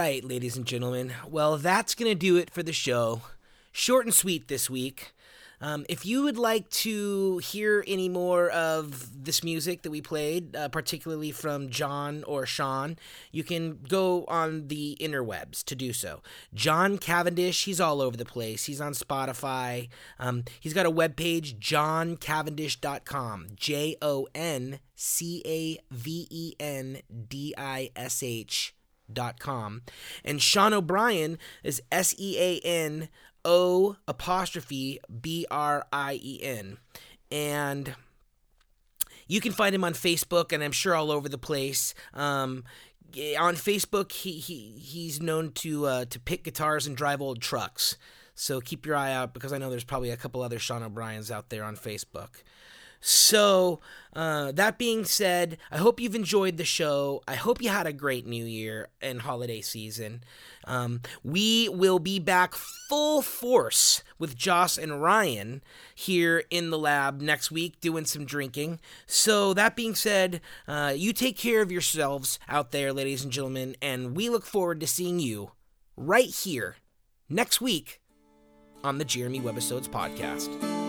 right, 0.08 0.24
ladies 0.24 0.56
and 0.56 0.64
gentlemen. 0.64 1.12
Well, 1.28 1.58
that's 1.58 1.94
going 1.94 2.10
to 2.10 2.14
do 2.14 2.38
it 2.38 2.48
for 2.48 2.62
the 2.62 2.72
show. 2.72 3.20
Short 3.72 4.06
and 4.06 4.14
sweet 4.14 4.48
this 4.48 4.70
week. 4.70 5.12
Um, 5.60 5.84
if 5.86 6.06
you 6.06 6.22
would 6.22 6.38
like 6.38 6.70
to 6.86 7.36
hear 7.38 7.84
any 7.86 8.08
more 8.08 8.48
of 8.48 9.22
this 9.22 9.44
music 9.44 9.82
that 9.82 9.90
we 9.90 10.00
played, 10.00 10.56
uh, 10.56 10.70
particularly 10.70 11.30
from 11.30 11.68
Jon 11.68 12.24
or 12.24 12.46
Sean, 12.46 12.96
you 13.32 13.44
can 13.44 13.80
go 13.86 14.24
on 14.28 14.68
the 14.68 14.96
interwebs 14.98 15.62
to 15.64 15.74
do 15.74 15.92
so. 15.92 16.22
Jon 16.54 16.96
Cavendish, 16.96 17.64
he's 17.64 17.80
all 17.80 18.00
over 18.00 18.16
the 18.16 18.24
place. 18.24 18.64
He's 18.64 18.80
on 18.80 18.94
Spotify. 18.94 19.90
Um, 20.18 20.44
he's 20.58 20.72
got 20.72 20.86
a 20.86 20.90
webpage, 20.90 21.58
joncavendish.com. 21.58 23.48
J 23.56 23.96
O 24.00 24.26
N 24.34 24.78
C 24.94 25.42
A 25.44 25.78
V 25.92 26.26
E 26.30 26.54
N 26.58 27.02
D 27.28 27.52
I 27.58 27.90
S 27.94 28.22
H 28.22 28.74
com. 29.38 29.82
And 30.24 30.40
Sean 30.40 30.72
O'Brien 30.72 31.38
is 31.62 31.82
S 31.90 32.14
E 32.18 32.36
A 32.38 32.60
N 32.60 33.08
O 33.44 33.96
apostrophe 34.06 35.00
B 35.20 35.46
R 35.50 35.86
I 35.92 36.20
E 36.22 36.40
N. 36.42 36.78
And 37.30 37.94
you 39.26 39.40
can 39.40 39.52
find 39.52 39.74
him 39.74 39.84
on 39.84 39.92
Facebook 39.92 40.52
and 40.52 40.62
I'm 40.64 40.72
sure 40.72 40.94
all 40.94 41.10
over 41.10 41.28
the 41.28 41.38
place. 41.38 41.94
Um, 42.14 42.64
on 43.38 43.56
Facebook, 43.56 44.12
he, 44.12 44.32
he 44.32 44.78
he's 44.78 45.20
known 45.20 45.52
to 45.52 45.86
uh, 45.86 46.04
to 46.06 46.20
pick 46.20 46.44
guitars 46.44 46.86
and 46.86 46.96
drive 46.96 47.20
old 47.20 47.40
trucks. 47.40 47.96
So 48.34 48.60
keep 48.60 48.86
your 48.86 48.94
eye 48.94 49.12
out 49.12 49.34
because 49.34 49.52
I 49.52 49.58
know 49.58 49.68
there's 49.68 49.84
probably 49.84 50.10
a 50.10 50.16
couple 50.16 50.42
other 50.42 50.58
Sean 50.58 50.82
O'Briens 50.82 51.30
out 51.30 51.48
there 51.48 51.64
on 51.64 51.76
Facebook. 51.76 52.42
So, 53.00 53.80
uh, 54.14 54.50
that 54.52 54.78
being 54.78 55.04
said, 55.04 55.58
I 55.70 55.76
hope 55.76 56.00
you've 56.00 56.14
enjoyed 56.14 56.56
the 56.56 56.64
show. 56.64 57.22
I 57.28 57.34
hope 57.36 57.62
you 57.62 57.68
had 57.68 57.86
a 57.86 57.92
great 57.92 58.26
new 58.26 58.44
year 58.44 58.88
and 59.00 59.22
holiday 59.22 59.60
season. 59.60 60.24
Um, 60.64 61.02
we 61.22 61.68
will 61.68 61.98
be 61.98 62.18
back 62.18 62.54
full 62.54 63.22
force 63.22 64.02
with 64.18 64.36
Joss 64.36 64.76
and 64.76 65.00
Ryan 65.00 65.62
here 65.94 66.42
in 66.50 66.70
the 66.70 66.78
lab 66.78 67.20
next 67.20 67.50
week 67.50 67.80
doing 67.80 68.04
some 68.04 68.24
drinking. 68.24 68.80
So, 69.06 69.54
that 69.54 69.76
being 69.76 69.94
said, 69.94 70.40
uh, 70.66 70.92
you 70.96 71.12
take 71.12 71.38
care 71.38 71.62
of 71.62 71.70
yourselves 71.70 72.38
out 72.48 72.72
there, 72.72 72.92
ladies 72.92 73.22
and 73.22 73.32
gentlemen, 73.32 73.76
and 73.80 74.16
we 74.16 74.28
look 74.28 74.44
forward 74.44 74.80
to 74.80 74.86
seeing 74.86 75.20
you 75.20 75.52
right 75.96 76.30
here 76.30 76.76
next 77.28 77.60
week 77.60 78.00
on 78.82 78.98
the 78.98 79.04
Jeremy 79.04 79.40
Webbisodes 79.40 79.88
podcast. 79.88 80.87